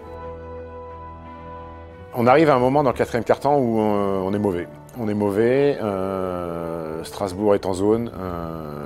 On 2.15 2.25
arrive 2.25 2.49
à 2.49 2.55
un 2.55 2.59
moment 2.59 2.81
dans 2.81 2.89
le 2.89 2.97
quatrième 2.97 3.23
quart-temps 3.23 3.57
où 3.57 3.79
on 3.79 4.33
est 4.33 4.39
mauvais. 4.39 4.67
On 4.99 5.07
est 5.07 5.13
mauvais. 5.13 5.77
Strasbourg 7.03 7.53
est 7.53 7.65
en 7.67 7.73
zone. 7.73 8.11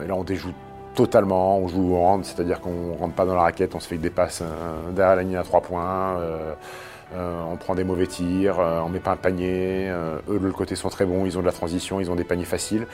et 0.03 0.08
là, 0.08 0.15
on 0.15 0.25
déjoue 0.25 0.51
totalement. 0.94 1.58
On 1.58 1.70
joue 1.70 1.96
au 1.96 1.98
hand, 2.00 2.25
c'est-à-dire 2.25 2.60
qu'on 2.60 2.92
ne 2.92 2.98
rentre 2.98 3.15
pas 3.15 3.25
dans 3.25 3.36
la 3.36 3.44
raquette, 3.44 3.75
on 3.75 3.80
se 3.80 3.88
fait 3.88 3.98
des 3.98 4.10
passes 4.10 4.44
derrière 4.92 5.15
la 5.15 5.24
ligne 5.24 5.38
à 5.38 5.44
trois 5.44 5.62
points. 5.62 6.18
Euh, 7.15 7.41
on 7.51 7.58
prend 7.58 7.75
des 7.75 7.84
mauvais 7.84 8.08
tirs, 8.08 8.60
euh, 8.60 8.82
on 8.84 8.89
met 8.89 9.00
pas 9.00 9.12
un 9.12 9.17
panier. 9.17 9.88
Euh, 9.89 10.17
eux, 10.29 10.39
de 10.39 10.46
l'autre 10.46 10.58
côté, 10.58 10.75
sont 10.75 10.89
très 10.89 11.05
bons. 11.05 11.25
Ils 11.25 11.38
ont 11.38 11.41
de 11.41 11.46
la 11.46 11.51
transition, 11.51 12.00
ils 12.00 12.10
ont 12.10 12.15
des 12.15 12.24
paniers 12.24 12.46
faciles. 12.46 12.88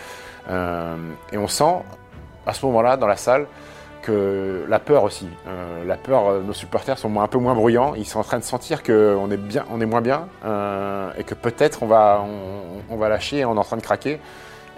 et 0.49 1.38
on 1.38 1.47
sent, 1.47 1.75
à 2.45 2.53
ce 2.53 2.65
moment-là, 2.65 2.97
dans 2.97 3.07
la 3.07 3.15
salle, 3.15 3.47
que 4.01 4.65
la 4.67 4.79
peur 4.79 5.03
aussi. 5.03 5.27
la 5.85 5.95
peur, 5.97 6.41
nos 6.41 6.53
supporters 6.53 6.97
sont 6.97 7.19
un 7.19 7.27
peu 7.27 7.38
moins 7.38 7.53
bruyants. 7.53 7.93
Ils 7.95 8.05
sont 8.05 8.19
en 8.19 8.23
train 8.23 8.39
de 8.39 8.43
sentir 8.43 8.81
qu'on 8.81 9.29
est, 9.31 9.55
est 9.55 9.85
moins 9.85 10.01
bien 10.01 10.27
et 11.17 11.23
que 11.23 11.35
peut-être 11.35 11.83
on 11.83 11.88
va, 11.88 12.25
lâcher, 13.09 13.45
on 13.45 13.55
est 13.55 13.59
en 13.59 13.63
train 13.63 13.77
de 13.77 13.81
craquer. 13.81 14.19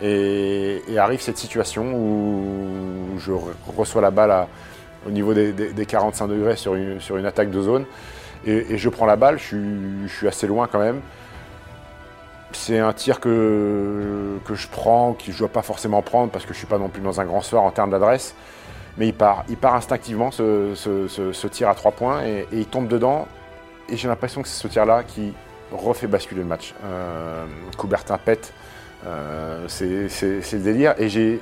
Et, 0.01 0.81
arrive 0.97 1.21
cette 1.21 1.37
situation 1.37 1.93
où 1.93 3.17
je 3.19 3.31
reçois 3.77 4.01
la 4.01 4.11
balle 4.11 4.47
au 5.07 5.11
niveau 5.11 5.33
des, 5.33 5.85
45 5.85 6.27
degrés 6.27 6.57
sur 6.57 6.75
sur 6.99 7.17
une 7.17 7.25
attaque 7.25 7.51
de 7.51 7.61
zone. 7.61 7.85
Et, 8.45 8.77
je 8.77 8.89
prends 8.89 9.05
la 9.05 9.15
balle, 9.15 9.37
je 9.37 10.07
suis, 10.07 10.27
assez 10.27 10.47
loin 10.47 10.67
quand 10.71 10.79
même. 10.79 11.01
C'est 12.53 12.79
un 12.79 12.91
tir 12.91 13.19
que, 13.19 14.37
que 14.45 14.55
je 14.55 14.67
prends, 14.67 15.13
que 15.13 15.25
je 15.25 15.31
ne 15.31 15.37
dois 15.37 15.49
pas 15.49 15.61
forcément 15.61 16.01
prendre 16.01 16.31
parce 16.31 16.43
que 16.45 16.53
je 16.53 16.57
ne 16.57 16.59
suis 16.59 16.67
pas 16.67 16.77
non 16.77 16.89
plus 16.89 17.01
dans 17.01 17.21
un 17.21 17.25
grand 17.25 17.41
soir 17.41 17.63
en 17.63 17.71
termes 17.71 17.91
d'adresse. 17.91 18.35
Mais 18.97 19.07
il 19.07 19.13
part, 19.13 19.45
il 19.47 19.57
part 19.57 19.75
instinctivement 19.75 20.31
ce, 20.31 21.47
tir 21.47 21.69
à 21.69 21.75
trois 21.75 21.91
points 21.91 22.23
et, 22.25 22.47
il 22.51 22.65
tombe 22.65 22.87
dedans. 22.87 23.27
Et 23.89 23.97
j'ai 23.97 24.07
l'impression 24.07 24.41
que 24.41 24.47
c'est 24.47 24.61
ce 24.61 24.67
tir-là 24.67 25.03
qui 25.03 25.33
refait 25.71 26.07
basculer 26.07 26.41
le 26.41 26.47
match. 26.47 26.73
Euh, 26.83 27.45
Coubertin 27.77 28.17
pète, 28.17 28.53
euh, 29.05 29.65
c'est 29.67 30.53
le 30.53 30.59
délire. 30.59 30.95
Et 30.99 31.39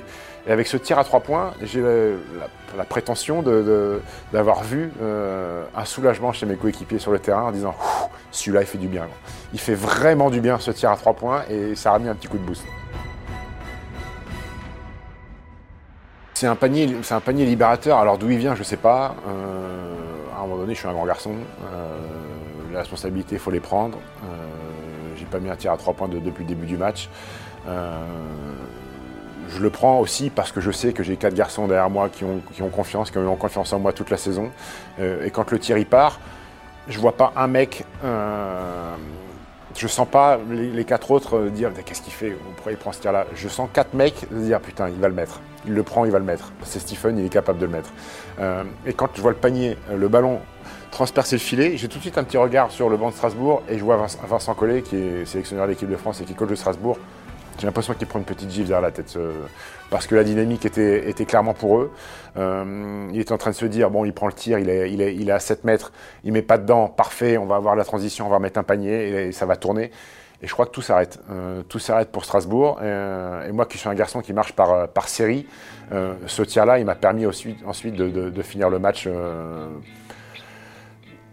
avec 0.48 0.66
ce 0.66 0.76
tir 0.76 0.98
à 0.98 1.04
trois 1.04 1.20
points, 1.20 1.52
j'ai 1.62 1.82
la, 2.76 2.84
prétention 2.84 3.42
d'avoir 4.32 4.62
vu 4.62 4.90
euh, 5.02 5.64
un 5.76 5.84
soulagement 5.84 6.32
chez 6.32 6.46
mes 6.46 6.56
coéquipiers 6.56 6.98
sur 6.98 7.12
le 7.12 7.18
terrain 7.18 7.42
en 7.42 7.52
disant 7.52 7.74
celui-là, 8.30 8.62
il 8.62 8.66
fait 8.66 8.78
du 8.78 8.88
bien. 8.88 9.06
Il 9.52 9.60
fait 9.60 9.74
vraiment 9.74 10.30
du 10.30 10.40
bien 10.40 10.58
ce 10.58 10.70
tir 10.70 10.90
à 10.90 10.96
trois 10.96 11.14
points 11.14 11.42
et 11.50 11.74
ça 11.74 11.92
a 11.92 11.98
mis 11.98 12.08
un 12.08 12.14
petit 12.14 12.28
coup 12.28 12.38
de 12.38 12.42
boost. 12.42 12.64
C'est 16.34 16.46
un, 16.46 16.56
panier, 16.56 16.96
un 17.10 17.20
panier 17.20 17.44
libérateur. 17.44 17.98
Alors 17.98 18.16
d'où 18.16 18.30
il 18.30 18.38
vient, 18.38 18.54
je 18.54 18.60
ne 18.60 18.64
sais 18.64 18.78
pas. 18.78 19.14
Euh, 19.28 19.94
à 20.34 20.38
un 20.38 20.46
moment 20.46 20.56
donné, 20.56 20.72
je 20.72 20.78
suis 20.78 20.88
un 20.88 20.92
grand 20.92 21.04
garçon. 21.04 21.34
Euh, 21.34 22.72
la 22.72 22.78
responsabilité, 22.78 23.34
il 23.34 23.38
faut 23.38 23.50
les 23.50 23.60
prendre. 23.60 23.98
J'ai 25.16 25.26
pas 25.26 25.38
mis 25.38 25.50
un 25.50 25.56
tir 25.56 25.70
à 25.70 25.76
trois 25.76 25.92
points 25.92 26.08
depuis 26.08 26.44
le 26.44 26.48
début 26.48 26.64
du 26.64 26.78
match 26.78 27.10
je 29.50 29.60
le 29.60 29.70
prends 29.70 29.98
aussi 29.98 30.30
parce 30.30 30.52
que 30.52 30.60
je 30.60 30.70
sais 30.70 30.92
que 30.92 31.02
j'ai 31.02 31.16
quatre 31.16 31.34
garçons 31.34 31.66
derrière 31.66 31.90
moi 31.90 32.08
qui 32.08 32.24
ont, 32.24 32.40
confiance, 32.68 33.10
qui 33.10 33.18
ont 33.18 33.36
confiance 33.36 33.72
en 33.72 33.78
moi 33.78 33.92
toute 33.92 34.10
la 34.10 34.16
saison. 34.16 34.50
Euh, 35.00 35.24
et 35.24 35.30
quand 35.30 35.50
le 35.50 35.58
tir 35.58 35.78
y 35.78 35.84
part, 35.84 36.20
je 36.88 36.98
vois 36.98 37.16
pas 37.16 37.32
un 37.36 37.46
mec, 37.46 37.84
euh, 38.04 38.94
je 39.76 39.86
sens 39.86 40.08
pas 40.08 40.38
les, 40.50 40.84
quatre 40.84 41.10
autres 41.10 41.36
euh, 41.36 41.50
dire 41.50 41.70
qu'est-ce 41.84 42.02
qu'il 42.02 42.12
fait, 42.12 42.36
pourquoi 42.54 42.72
il 42.72 42.78
prend 42.78 42.92
ce 42.92 43.00
tir-là. 43.00 43.26
Je 43.34 43.48
sens 43.48 43.68
quatre 43.72 43.94
mecs 43.94 44.26
dire 44.30 44.60
putain, 44.60 44.88
il 44.88 45.00
va 45.00 45.08
le 45.08 45.14
mettre. 45.14 45.40
Il 45.66 45.74
le 45.74 45.82
prend, 45.82 46.04
il 46.04 46.10
va 46.10 46.18
le 46.18 46.24
metêtre. 46.24 46.52
C'est 46.62 46.78
Stephen, 46.78 47.18
il 47.18 47.26
est 47.26 47.30
capable 47.30 47.58
de 47.58 47.66
le 47.66 47.72
mettre. 47.72 47.90
et 48.86 48.94
quand 48.94 49.10
je 49.14 49.20
vois 49.20 49.30
le 49.30 49.36
panier, 49.36 49.76
le 49.94 50.08
ballon 50.08 50.40
transpercer 50.90 51.36
le 51.36 51.40
filet, 51.40 51.76
j'ai 51.76 51.86
tout 51.86 51.98
de 51.98 52.02
suite 52.02 52.18
un 52.18 52.24
petit 52.24 52.38
regard 52.38 52.70
sur 52.70 52.88
le 52.88 52.96
banc 52.96 53.10
de 53.10 53.14
Strasbourg 53.14 53.62
et 53.68 53.78
je 53.78 53.84
vois 53.84 54.06
Vincent 54.26 54.54
Collet, 54.54 54.82
qui 54.82 54.96
est 54.96 55.24
sélectionneur 55.24 55.66
de 55.66 55.72
l'équipe 55.72 55.88
de 55.88 55.96
France 55.96 56.20
et 56.20 56.24
qui 56.24 56.34
coach 56.34 56.48
de 56.48 56.54
Strasbourg, 56.54 56.98
j'ai 57.60 57.66
l'impression 57.66 57.94
qu'il 57.94 58.06
prend 58.06 58.18
une 58.18 58.24
petite 58.24 58.50
gifle 58.50 58.68
derrière 58.68 58.80
la 58.80 58.90
tête 58.90 59.16
parce 59.90 60.06
que 60.06 60.14
la 60.14 60.24
dynamique 60.24 60.64
était, 60.64 61.26
clairement 61.26 61.52
pour 61.52 61.78
eux. 61.78 61.92
Euh, 62.36 63.08
il 63.12 63.20
était 63.20 63.32
en 63.32 63.38
train 63.38 63.50
de 63.50 63.56
se 63.56 63.66
dire 63.66 63.90
bon, 63.90 64.04
il 64.04 64.12
prend 64.12 64.28
le 64.28 64.32
tir, 64.32 64.58
il 64.58 64.70
est, 64.70 65.30
à 65.30 65.38
7 65.38 65.64
mètres, 65.64 65.92
il 66.24 66.32
met 66.32 66.42
pas 66.42 66.58
dedans, 66.58 66.88
parfait, 66.88 67.36
on 67.36 67.46
va 67.46 67.56
avoir 67.56 67.76
la 67.76 67.84
transition, 67.84 68.26
on 68.26 68.30
va 68.30 68.38
mettre 68.38 68.58
un 68.58 68.62
panier 68.62 69.26
et, 69.26 69.32
ça 69.32 69.46
va 69.46 69.56
tourner. 69.56 69.90
Et 70.42 70.46
je 70.46 70.52
crois 70.54 70.64
que 70.64 70.70
tout 70.70 70.80
s'arrête. 70.80 71.18
Euh, 71.30 71.62
tout 71.68 71.78
s'arrête 71.78 72.10
pour 72.10 72.24
Strasbourg. 72.24 72.78
Euh, 72.80 73.46
et 73.46 73.52
moi, 73.52 73.66
qui 73.66 73.76
suis 73.76 73.90
un 73.90 73.94
garçon 73.94 74.22
qui 74.22 74.32
marche 74.32 74.54
par, 74.54 75.08
série, 75.08 75.46
ce 76.26 76.42
tir-là, 76.42 76.78
il 76.78 76.86
m'a 76.86 76.94
permis 76.94 77.26
ensuite 77.26 77.94
de, 77.94 78.42
finir 78.42 78.70
le 78.70 78.78
match 78.78 79.06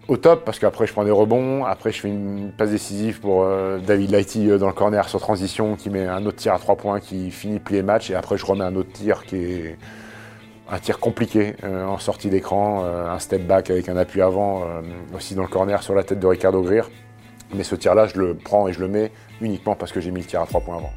au 0.08 0.18
top 0.18 0.46
parce 0.46 0.60
qu'après 0.60 0.88
je 0.88 0.94
prends 0.94 1.04
des 1.04 1.12
rebonds, 1.12 1.66
après 1.66 1.92
je 1.92 2.00
fais 2.00 2.08
une 2.08 2.52
passe 2.52 2.70
décisive 2.70 3.20
pour 3.20 3.44
euh, 3.44 3.78
David 3.80 4.12
Lighty 4.12 4.50
euh, 4.50 4.58
dans 4.58 4.68
le 4.68 4.74
corner 4.74 5.08
sur 5.10 5.20
transition 5.20 5.76
qui 5.76 5.90
met 5.90 6.06
un 6.06 6.26
autre 6.26 6.38
tir 6.38 6.54
à 6.54 6.60
trois 6.60 6.76
points 6.76 7.00
qui 7.00 7.32
finit 7.32 7.60
plier 7.60 7.82
match 7.82 8.10
et 8.10 8.16
après 8.16 8.38
je 8.38 8.46
remets 8.46 8.64
un 8.64 8.76
autre 8.76 8.92
tir 8.94 9.26
qui 9.26 9.36
est 9.36 9.78
un 10.70 10.80
tir 10.80 11.00
compliqué 11.00 11.56
euh, 11.64 11.86
en 11.86 11.98
sortie 11.98 12.30
d'écran, 12.30 12.86
un 12.86 13.20
step 13.20 13.46
back 13.46 13.70
avec 13.70 13.90
un 13.90 13.98
appui 13.98 14.22
avant 14.22 14.64
aussi 15.16 15.36
dans 15.36 15.44
le 15.44 15.48
corner 15.48 15.82
sur 15.84 15.96
la 15.96 16.04
tête 16.04 16.20
de 16.20 16.28
Ricardo 16.28 16.62
Greer. 16.62 16.90
Mais 17.54 17.64
ce 17.64 17.76
tir 17.76 17.96
là 17.96 18.08
je 18.08 18.20
le 18.20 18.36
prends 18.36 18.68
et 18.68 18.74
je 18.74 18.80
le 18.80 18.88
mets 18.88 19.12
uniquement 19.42 19.76
parce 19.76 19.92
que 19.92 20.02
j'ai 20.02 20.12
mis 20.12 20.22
le 20.22 20.28
tir 20.28 20.42
à 20.42 20.46
trois 20.46 20.62
points 20.62 20.78
avant. 20.78 20.92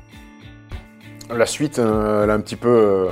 La 1.36 1.46
suite, 1.46 1.78
elle 1.78 2.30
a 2.30 2.32
un 2.32 2.40
petit 2.40 2.56
peu 2.56 3.08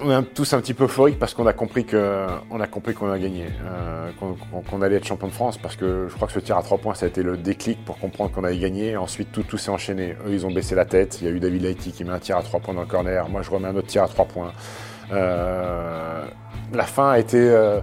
on 0.00 0.10
est 0.10 0.22
tous 0.34 0.52
un 0.52 0.60
petit 0.60 0.74
peu 0.74 0.84
euphoriques 0.84 1.18
parce 1.18 1.34
qu'on 1.34 1.46
a 1.46 1.52
compris 1.52 1.84
qu'on 1.84 1.96
a 1.96 3.18
gagné, 3.18 3.46
euh, 3.64 4.10
qu'on 4.68 4.82
allait 4.82 4.96
être 4.96 5.06
champion 5.06 5.28
de 5.28 5.32
France 5.32 5.58
parce 5.58 5.76
que 5.76 6.06
je 6.08 6.14
crois 6.14 6.26
que 6.26 6.34
ce 6.34 6.40
tir 6.40 6.56
à 6.56 6.62
trois 6.62 6.78
points 6.78 6.94
ça 6.94 7.06
a 7.06 7.08
été 7.08 7.22
le 7.22 7.36
déclic 7.36 7.84
pour 7.84 7.98
comprendre 7.98 8.30
qu'on 8.32 8.44
avait 8.44 8.58
gagné. 8.58 8.96
Ensuite 8.96 9.32
tout, 9.32 9.42
tout 9.42 9.58
s'est 9.58 9.70
enchaîné. 9.70 10.16
Eux 10.26 10.32
ils 10.32 10.46
ont 10.46 10.50
baissé 10.50 10.74
la 10.74 10.84
tête. 10.84 11.20
Il 11.20 11.28
y 11.28 11.30
a 11.30 11.32
eu 11.32 11.40
David 11.40 11.62
Lighty 11.62 11.92
qui 11.92 12.04
met 12.04 12.12
un 12.12 12.18
tir 12.18 12.36
à 12.36 12.42
trois 12.42 12.60
points 12.60 12.74
dans 12.74 12.82
le 12.82 12.86
corner. 12.86 13.28
Moi 13.28 13.42
je 13.42 13.50
remets 13.50 13.68
un 13.68 13.76
autre 13.76 13.88
tir 13.88 14.02
à 14.02 14.08
trois 14.08 14.26
points. 14.26 14.52
Euh, 15.12 16.24
la 16.72 16.84
fin 16.84 17.10
a 17.10 17.18
été 17.18 17.38
euh, 17.38 17.80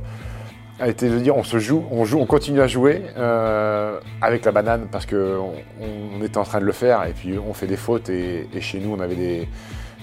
a 0.79 0.89
été 0.89 1.09
de 1.09 1.19
dire 1.19 1.37
on 1.37 1.43
se 1.43 1.59
joue, 1.59 1.85
on 1.91 2.25
continue 2.25 2.61
à 2.61 2.67
jouer 2.67 3.03
avec 4.21 4.45
la 4.45 4.51
banane 4.51 4.87
parce 4.91 5.05
qu'on 5.05 5.53
on, 5.79 6.23
était 6.23 6.39
en 6.39 6.43
train 6.43 6.59
de 6.59 6.65
le 6.65 6.71
faire 6.71 7.05
et 7.05 7.13
puis 7.13 7.37
on 7.37 7.53
fait 7.53 7.67
des 7.67 7.77
fautes 7.77 8.09
et 8.09 8.47
chez 8.61 8.79
nous 8.79 8.95
on 8.95 8.99
avait 8.99 9.15
des 9.15 9.47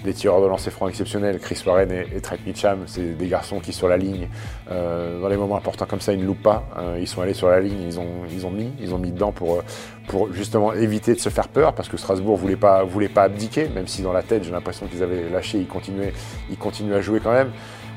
des 0.03 0.13
tireurs 0.13 0.41
de 0.41 0.47
lancer 0.47 0.71
francs 0.71 0.89
exceptionnels. 0.89 1.39
Chris 1.39 1.61
Warren 1.65 1.91
et, 1.91 2.21
Trent 2.21 2.37
Mitcham, 2.45 2.83
c'est 2.85 3.17
des 3.17 3.27
garçons 3.27 3.59
qui, 3.59 3.73
sur 3.73 3.87
la 3.87 3.97
ligne, 3.97 4.27
euh, 4.71 5.21
dans 5.21 5.27
les 5.27 5.37
moments 5.37 5.57
importants 5.57 5.85
comme 5.85 6.01
ça, 6.01 6.13
ils 6.13 6.19
ne 6.19 6.25
loupent 6.25 6.41
pas. 6.41 6.63
Euh, 6.77 6.97
ils 6.99 7.07
sont 7.07 7.21
allés 7.21 7.33
sur 7.33 7.49
la 7.49 7.59
ligne, 7.59 7.81
ils 7.81 7.99
ont, 7.99 8.51
mis, 8.51 8.71
ils 8.79 8.93
ont 8.93 8.97
mis 8.97 9.11
dedans 9.11 9.31
pour, 9.31 9.63
pour 10.07 10.31
justement 10.33 10.73
éviter 10.73 11.13
de 11.13 11.19
se 11.19 11.29
faire 11.29 11.47
peur, 11.47 11.73
parce 11.73 11.89
que 11.89 11.97
Strasbourg 11.97 12.37
voulait 12.37 12.55
pas, 12.55 12.83
voulait 12.83 13.09
pas 13.09 13.23
abdiquer, 13.23 13.67
même 13.69 13.87
si 13.87 14.01
dans 14.01 14.13
la 14.13 14.23
tête, 14.23 14.43
j'ai 14.43 14.51
l'impression 14.51 14.87
qu'ils 14.87 15.03
avaient 15.03 15.29
lâché, 15.29 15.59
ils 15.59 15.67
continuaient, 15.67 16.13
ils 16.49 16.57
continuaient 16.57 16.95
à 16.95 17.01
jouer 17.01 17.19
quand 17.19 17.33
même. 17.33 17.51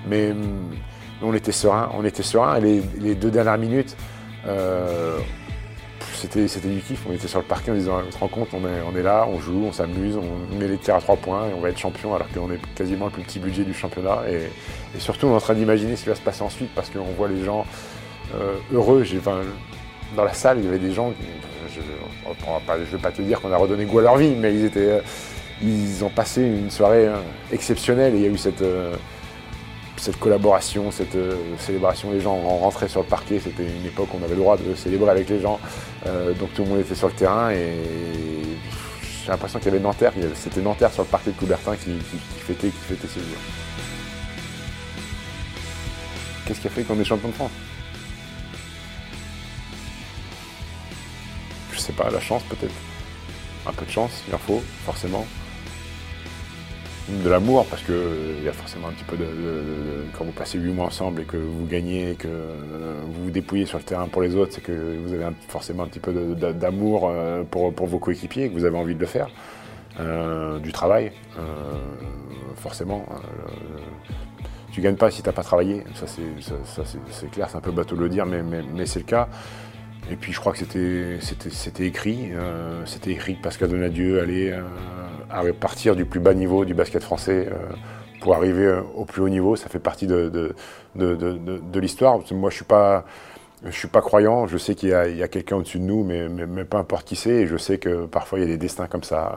Mais 0.08 0.32
hum, 0.32 0.70
on 1.22 1.34
était 1.34 1.52
serein, 1.52 1.90
on 1.94 2.04
était 2.04 2.22
serein. 2.22 2.56
Et 2.56 2.82
les, 3.00 3.14
deux 3.14 3.30
dernières 3.30 3.58
minutes, 3.58 3.96
euh, 4.46 5.18
c'était 6.30 6.68
du 6.68 6.80
kiff. 6.80 7.04
On 7.08 7.12
était 7.12 7.28
sur 7.28 7.40
le 7.40 7.44
parquet 7.44 7.70
en 7.70 7.74
disant, 7.74 8.00
on 8.06 8.10
se 8.10 8.18
rend 8.18 8.28
compte, 8.28 8.48
on 8.52 8.96
est, 8.96 9.02
là, 9.02 9.26
on 9.28 9.40
joue, 9.40 9.64
on 9.66 9.72
s'amuse, 9.72 10.16
on 10.16 10.56
met 10.56 10.68
les 10.68 10.78
tirs 10.78 10.96
à 10.96 11.00
trois 11.00 11.16
points 11.16 11.48
et 11.48 11.54
on 11.54 11.60
va 11.60 11.70
être 11.70 11.78
champion 11.78 12.14
alors 12.14 12.28
qu'on 12.28 12.50
est 12.52 12.60
quasiment 12.74 13.06
le 13.06 13.10
plus 13.10 13.22
petit 13.22 13.38
budget 13.38 13.64
du 13.64 13.74
championnat. 13.74 14.22
Et, 14.30 14.48
surtout, 14.98 15.26
on 15.26 15.32
est 15.32 15.36
en 15.36 15.40
train 15.40 15.54
d'imaginer 15.54 15.96
ce 15.96 16.02
qui 16.04 16.08
va 16.08 16.14
se 16.14 16.20
passer 16.20 16.42
ensuite 16.42 16.70
parce 16.74 16.90
qu'on 16.90 17.12
voit 17.16 17.28
les 17.28 17.44
gens 17.44 17.66
euh, 18.34 18.54
heureux. 18.72 19.04
dans 20.16 20.24
la 20.24 20.34
salle, 20.34 20.58
il 20.58 20.64
y 20.64 20.68
avait 20.68 20.78
des 20.78 20.92
gens, 20.92 21.12
je 21.74 21.80
ne 21.80 22.84
vais 22.84 22.98
pas 22.98 23.10
te 23.10 23.22
dire 23.22 23.40
qu'on 23.40 23.52
a 23.52 23.56
redonné 23.56 23.84
goût 23.84 23.98
à 23.98 24.02
leur 24.02 24.16
vie, 24.16 24.34
mais 24.36 24.54
ils, 24.54 24.64
étaient, 24.64 24.92
euh, 24.92 25.00
ils 25.62 26.04
ont 26.04 26.10
passé 26.10 26.42
une 26.42 26.70
soirée 26.70 27.08
hein, 27.08 27.20
exceptionnelle 27.50 28.14
et 28.14 28.18
il 28.18 28.22
y 28.22 28.26
a 28.26 28.30
eu 28.30 28.38
cette... 28.38 28.62
Euh, 28.62 28.94
cette 30.02 30.18
collaboration, 30.18 30.90
cette 30.90 31.14
euh, 31.14 31.36
célébration. 31.58 32.10
Les 32.10 32.20
gens 32.20 32.34
rentraient 32.34 32.88
sur 32.88 33.02
le 33.02 33.06
parquet, 33.06 33.38
c'était 33.38 33.62
une 33.62 33.86
époque 33.86 34.12
où 34.12 34.18
on 34.20 34.24
avait 34.24 34.34
le 34.34 34.40
droit 34.40 34.56
de 34.56 34.74
célébrer 34.74 35.10
avec 35.10 35.28
les 35.28 35.40
gens. 35.40 35.60
Euh, 36.06 36.32
donc 36.34 36.52
tout 36.54 36.64
le 36.64 36.70
monde 36.70 36.80
était 36.80 36.96
sur 36.96 37.06
le 37.06 37.14
terrain 37.14 37.50
et 37.52 37.78
j'ai 39.22 39.30
l'impression 39.30 39.60
qu'il 39.60 39.66
y 39.66 39.70
avait 39.70 39.78
Nanterre, 39.78 40.12
c'était 40.34 40.60
Nanterre 40.60 40.92
sur 40.92 41.04
le 41.04 41.08
parquet 41.08 41.30
de 41.30 41.36
Coubertin 41.36 41.76
qui, 41.76 41.96
fêtait, 42.00 42.70
qui 42.70 42.78
fêtait 42.78 43.06
ce 43.06 43.20
jour. 43.20 43.38
Qu'est-ce 46.46 46.60
qui 46.60 46.66
a 46.66 46.70
fait 46.70 46.82
qu'on 46.82 46.98
est 46.98 47.04
champion 47.04 47.28
de 47.28 47.34
France? 47.34 47.52
Je 51.70 51.78
sais 51.78 51.92
pas, 51.92 52.10
la 52.10 52.20
chance 52.20 52.42
peut-être. 52.48 52.74
Un 53.68 53.72
peu 53.72 53.86
de 53.86 53.90
chance, 53.92 54.24
il 54.26 54.34
en 54.34 54.38
faut, 54.38 54.60
forcément. 54.84 55.24
De 57.08 57.28
l'amour, 57.28 57.66
parce 57.66 57.82
qu'il 57.82 58.44
y 58.44 58.48
a 58.48 58.52
forcément 58.52 58.88
un 58.88 58.92
petit 58.92 59.04
peu 59.04 59.16
de, 59.16 59.26
Quand 60.16 60.24
vous 60.24 60.32
passez 60.32 60.58
8 60.58 60.72
mois 60.72 60.86
ensemble 60.86 61.22
et 61.22 61.24
que 61.24 61.36
vous 61.36 61.66
gagnez, 61.66 62.14
que 62.14 62.28
vous 62.28 63.24
vous 63.24 63.30
dépouillez 63.30 63.66
sur 63.66 63.78
le 63.78 63.84
terrain 63.84 64.08
pour 64.08 64.22
les 64.22 64.36
autres, 64.36 64.52
c'est 64.54 64.62
que 64.62 64.72
vous 65.04 65.12
avez 65.12 65.26
forcément 65.48 65.82
un 65.82 65.88
petit 65.88 66.00
peu 66.00 66.12
d'amour 66.12 67.12
pour, 67.50 67.74
pour, 67.74 67.86
vos 67.86 67.98
coéquipiers 67.98 68.44
et 68.44 68.48
que 68.48 68.54
vous 68.54 68.64
avez 68.64 68.78
envie 68.78 68.94
de 68.94 69.00
le 69.00 69.06
faire. 69.06 69.28
du 70.62 70.72
travail, 70.72 71.12
forcément 72.56 73.06
tu 74.72 74.80
gagnes 74.80 74.96
pas 74.96 75.10
si 75.10 75.22
tu 75.22 75.28
n'as 75.28 75.34
pas 75.34 75.42
travaillé. 75.42 75.84
Ça, 75.94 76.06
c'est 76.06 77.30
clair, 77.30 77.48
c'est 77.48 77.56
un 77.56 77.60
peu 77.60 77.70
bateau 77.70 77.94
de 77.94 78.00
le 78.00 78.08
dire, 78.08 78.26
mais, 78.26 78.42
mais, 78.42 78.86
c'est 78.86 79.00
le 79.00 79.04
cas. 79.04 79.28
Et 80.10 80.16
puis 80.16 80.32
je 80.32 80.40
crois 80.40 80.52
que 80.52 80.58
c'était 80.58 81.86
écrit. 81.86 82.30
Euh, 82.32 82.84
c'était 82.86 83.12
écrit 83.12 83.36
que 83.36 83.42
Pascal 83.42 83.68
Donadieu 83.68 84.20
allait 84.20 84.52
euh, 85.34 85.52
partir 85.52 85.96
du 85.96 86.04
plus 86.04 86.20
bas 86.20 86.34
niveau 86.34 86.64
du 86.64 86.74
basket 86.74 87.02
français 87.02 87.48
euh, 87.50 87.56
pour 88.20 88.34
arriver 88.34 88.80
au 88.94 89.04
plus 89.04 89.22
haut 89.22 89.28
niveau. 89.28 89.56
Ça 89.56 89.68
fait 89.68 89.78
partie 89.78 90.06
de, 90.06 90.54
de, 90.94 91.80
l'histoire. 91.80 92.18
Moi, 92.32 92.50
je 92.50 92.56
suis 92.56 92.66
suis 93.70 93.88
pas 93.88 94.00
croyant, 94.00 94.46
je 94.46 94.58
sais 94.58 94.74
qu'il 94.74 94.90
y 94.90 94.92
a, 94.94 95.28
quelqu'un 95.28 95.56
au-dessus 95.56 95.78
de 95.78 95.84
nous, 95.84 96.04
mais, 96.04 96.28
mais, 96.28 96.64
peu 96.64 96.76
importe 96.76 97.06
qui 97.06 97.16
c'est, 97.16 97.30
et 97.30 97.46
je 97.46 97.56
sais 97.56 97.78
que 97.78 98.06
parfois 98.06 98.38
il 98.38 98.42
y 98.42 98.44
a 98.44 98.48
des 98.48 98.58
destins 98.58 98.86
comme 98.86 99.02
ça 99.02 99.36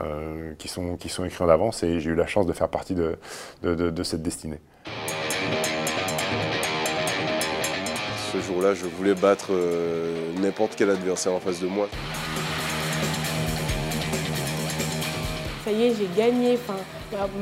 qui, 0.58 0.68
sont, 0.68 0.96
qui 0.96 1.08
sont 1.08 1.24
écrits 1.24 1.44
en 1.44 1.48
avance, 1.48 1.82
et 1.82 1.98
j'ai 1.98 2.10
eu 2.10 2.14
la 2.14 2.26
chance 2.26 2.46
de 2.46 2.52
faire 2.52 2.68
partie 2.68 2.94
de, 2.94 3.18
de 3.62 4.02
cette 4.04 4.22
destinée. 4.22 4.60
Ce 8.36 8.42
jour-là, 8.42 8.74
je 8.74 8.84
voulais 8.86 9.14
battre 9.14 9.48
euh, 9.50 10.32
n'importe 10.40 10.74
quel 10.76 10.90
adversaire 10.90 11.32
en 11.32 11.40
face 11.40 11.60
de 11.60 11.68
moi. 11.68 11.88
Ça 15.66 15.72
y 15.72 15.82
est, 15.82 15.94
j'ai 15.96 16.08
gagné. 16.16 16.56
Enfin, 16.62 16.78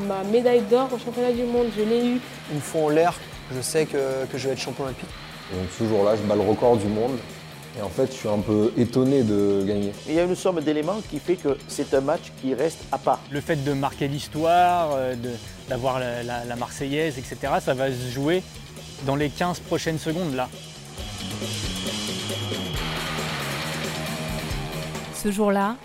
ma, 0.08 0.24
médaille 0.24 0.62
d'or 0.62 0.88
au 0.90 0.98
championnat 0.98 1.30
du 1.30 1.42
monde, 1.42 1.66
je 1.76 1.82
l'ai 1.82 2.06
eu. 2.06 2.20
Une 2.50 2.60
fois 2.60 2.84
en 2.84 2.88
l'air, 2.88 3.12
je 3.54 3.60
sais 3.60 3.84
que, 3.84 3.98
je 4.32 4.48
vais 4.48 4.54
être 4.54 4.60
champion 4.60 4.84
olympique. 4.84 5.10
Donc 5.52 5.68
ce 5.78 5.84
jour-là, 5.84 6.16
je 6.16 6.22
bats 6.22 6.34
le 6.34 6.40
record 6.40 6.78
du 6.78 6.86
monde. 6.86 7.18
Et 7.78 7.82
en 7.82 7.90
fait, 7.90 8.06
je 8.06 8.16
suis 8.16 8.28
un 8.30 8.38
peu 8.38 8.72
étonné 8.78 9.24
de 9.24 9.62
gagner. 9.66 9.92
Il 10.08 10.14
y 10.14 10.20
a 10.20 10.22
une 10.24 10.36
somme 10.36 10.62
d'éléments 10.62 11.02
qui 11.10 11.18
fait 11.18 11.36
que 11.36 11.58
c'est 11.68 11.92
un 11.92 12.00
match 12.00 12.32
qui 12.40 12.54
reste 12.54 12.78
à 12.92 12.96
part. 12.96 13.20
Le 13.30 13.42
fait 13.42 13.62
de 13.62 13.74
marquer 13.74 14.08
l'histoire, 14.08 14.92
euh, 14.94 15.14
d'avoir 15.68 15.98
la, 15.98 16.56
Marseillaise, 16.56 17.18
etc., 17.18 17.36
ça 17.60 17.74
va 17.74 17.90
se 17.90 18.10
jouer 18.10 18.42
dans 19.04 19.16
les 19.16 19.28
15 19.28 19.60
prochaines 19.60 19.98
secondes 19.98 20.34
là. 20.34 20.48
Ce 25.14 25.30
jour-là, 25.30 25.76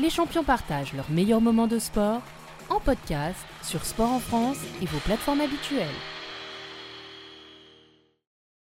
les 0.00 0.10
champions 0.10 0.44
partagent 0.44 0.94
leurs 0.94 1.10
meilleurs 1.10 1.40
moments 1.40 1.66
de 1.66 1.78
sport 1.78 2.22
en 2.70 2.80
podcast 2.80 3.38
sur 3.62 3.84
Sport 3.84 4.10
en 4.10 4.20
France 4.20 4.58
et 4.80 4.86
vos 4.86 4.98
plateformes 5.00 5.42
habituelles. 5.42 5.88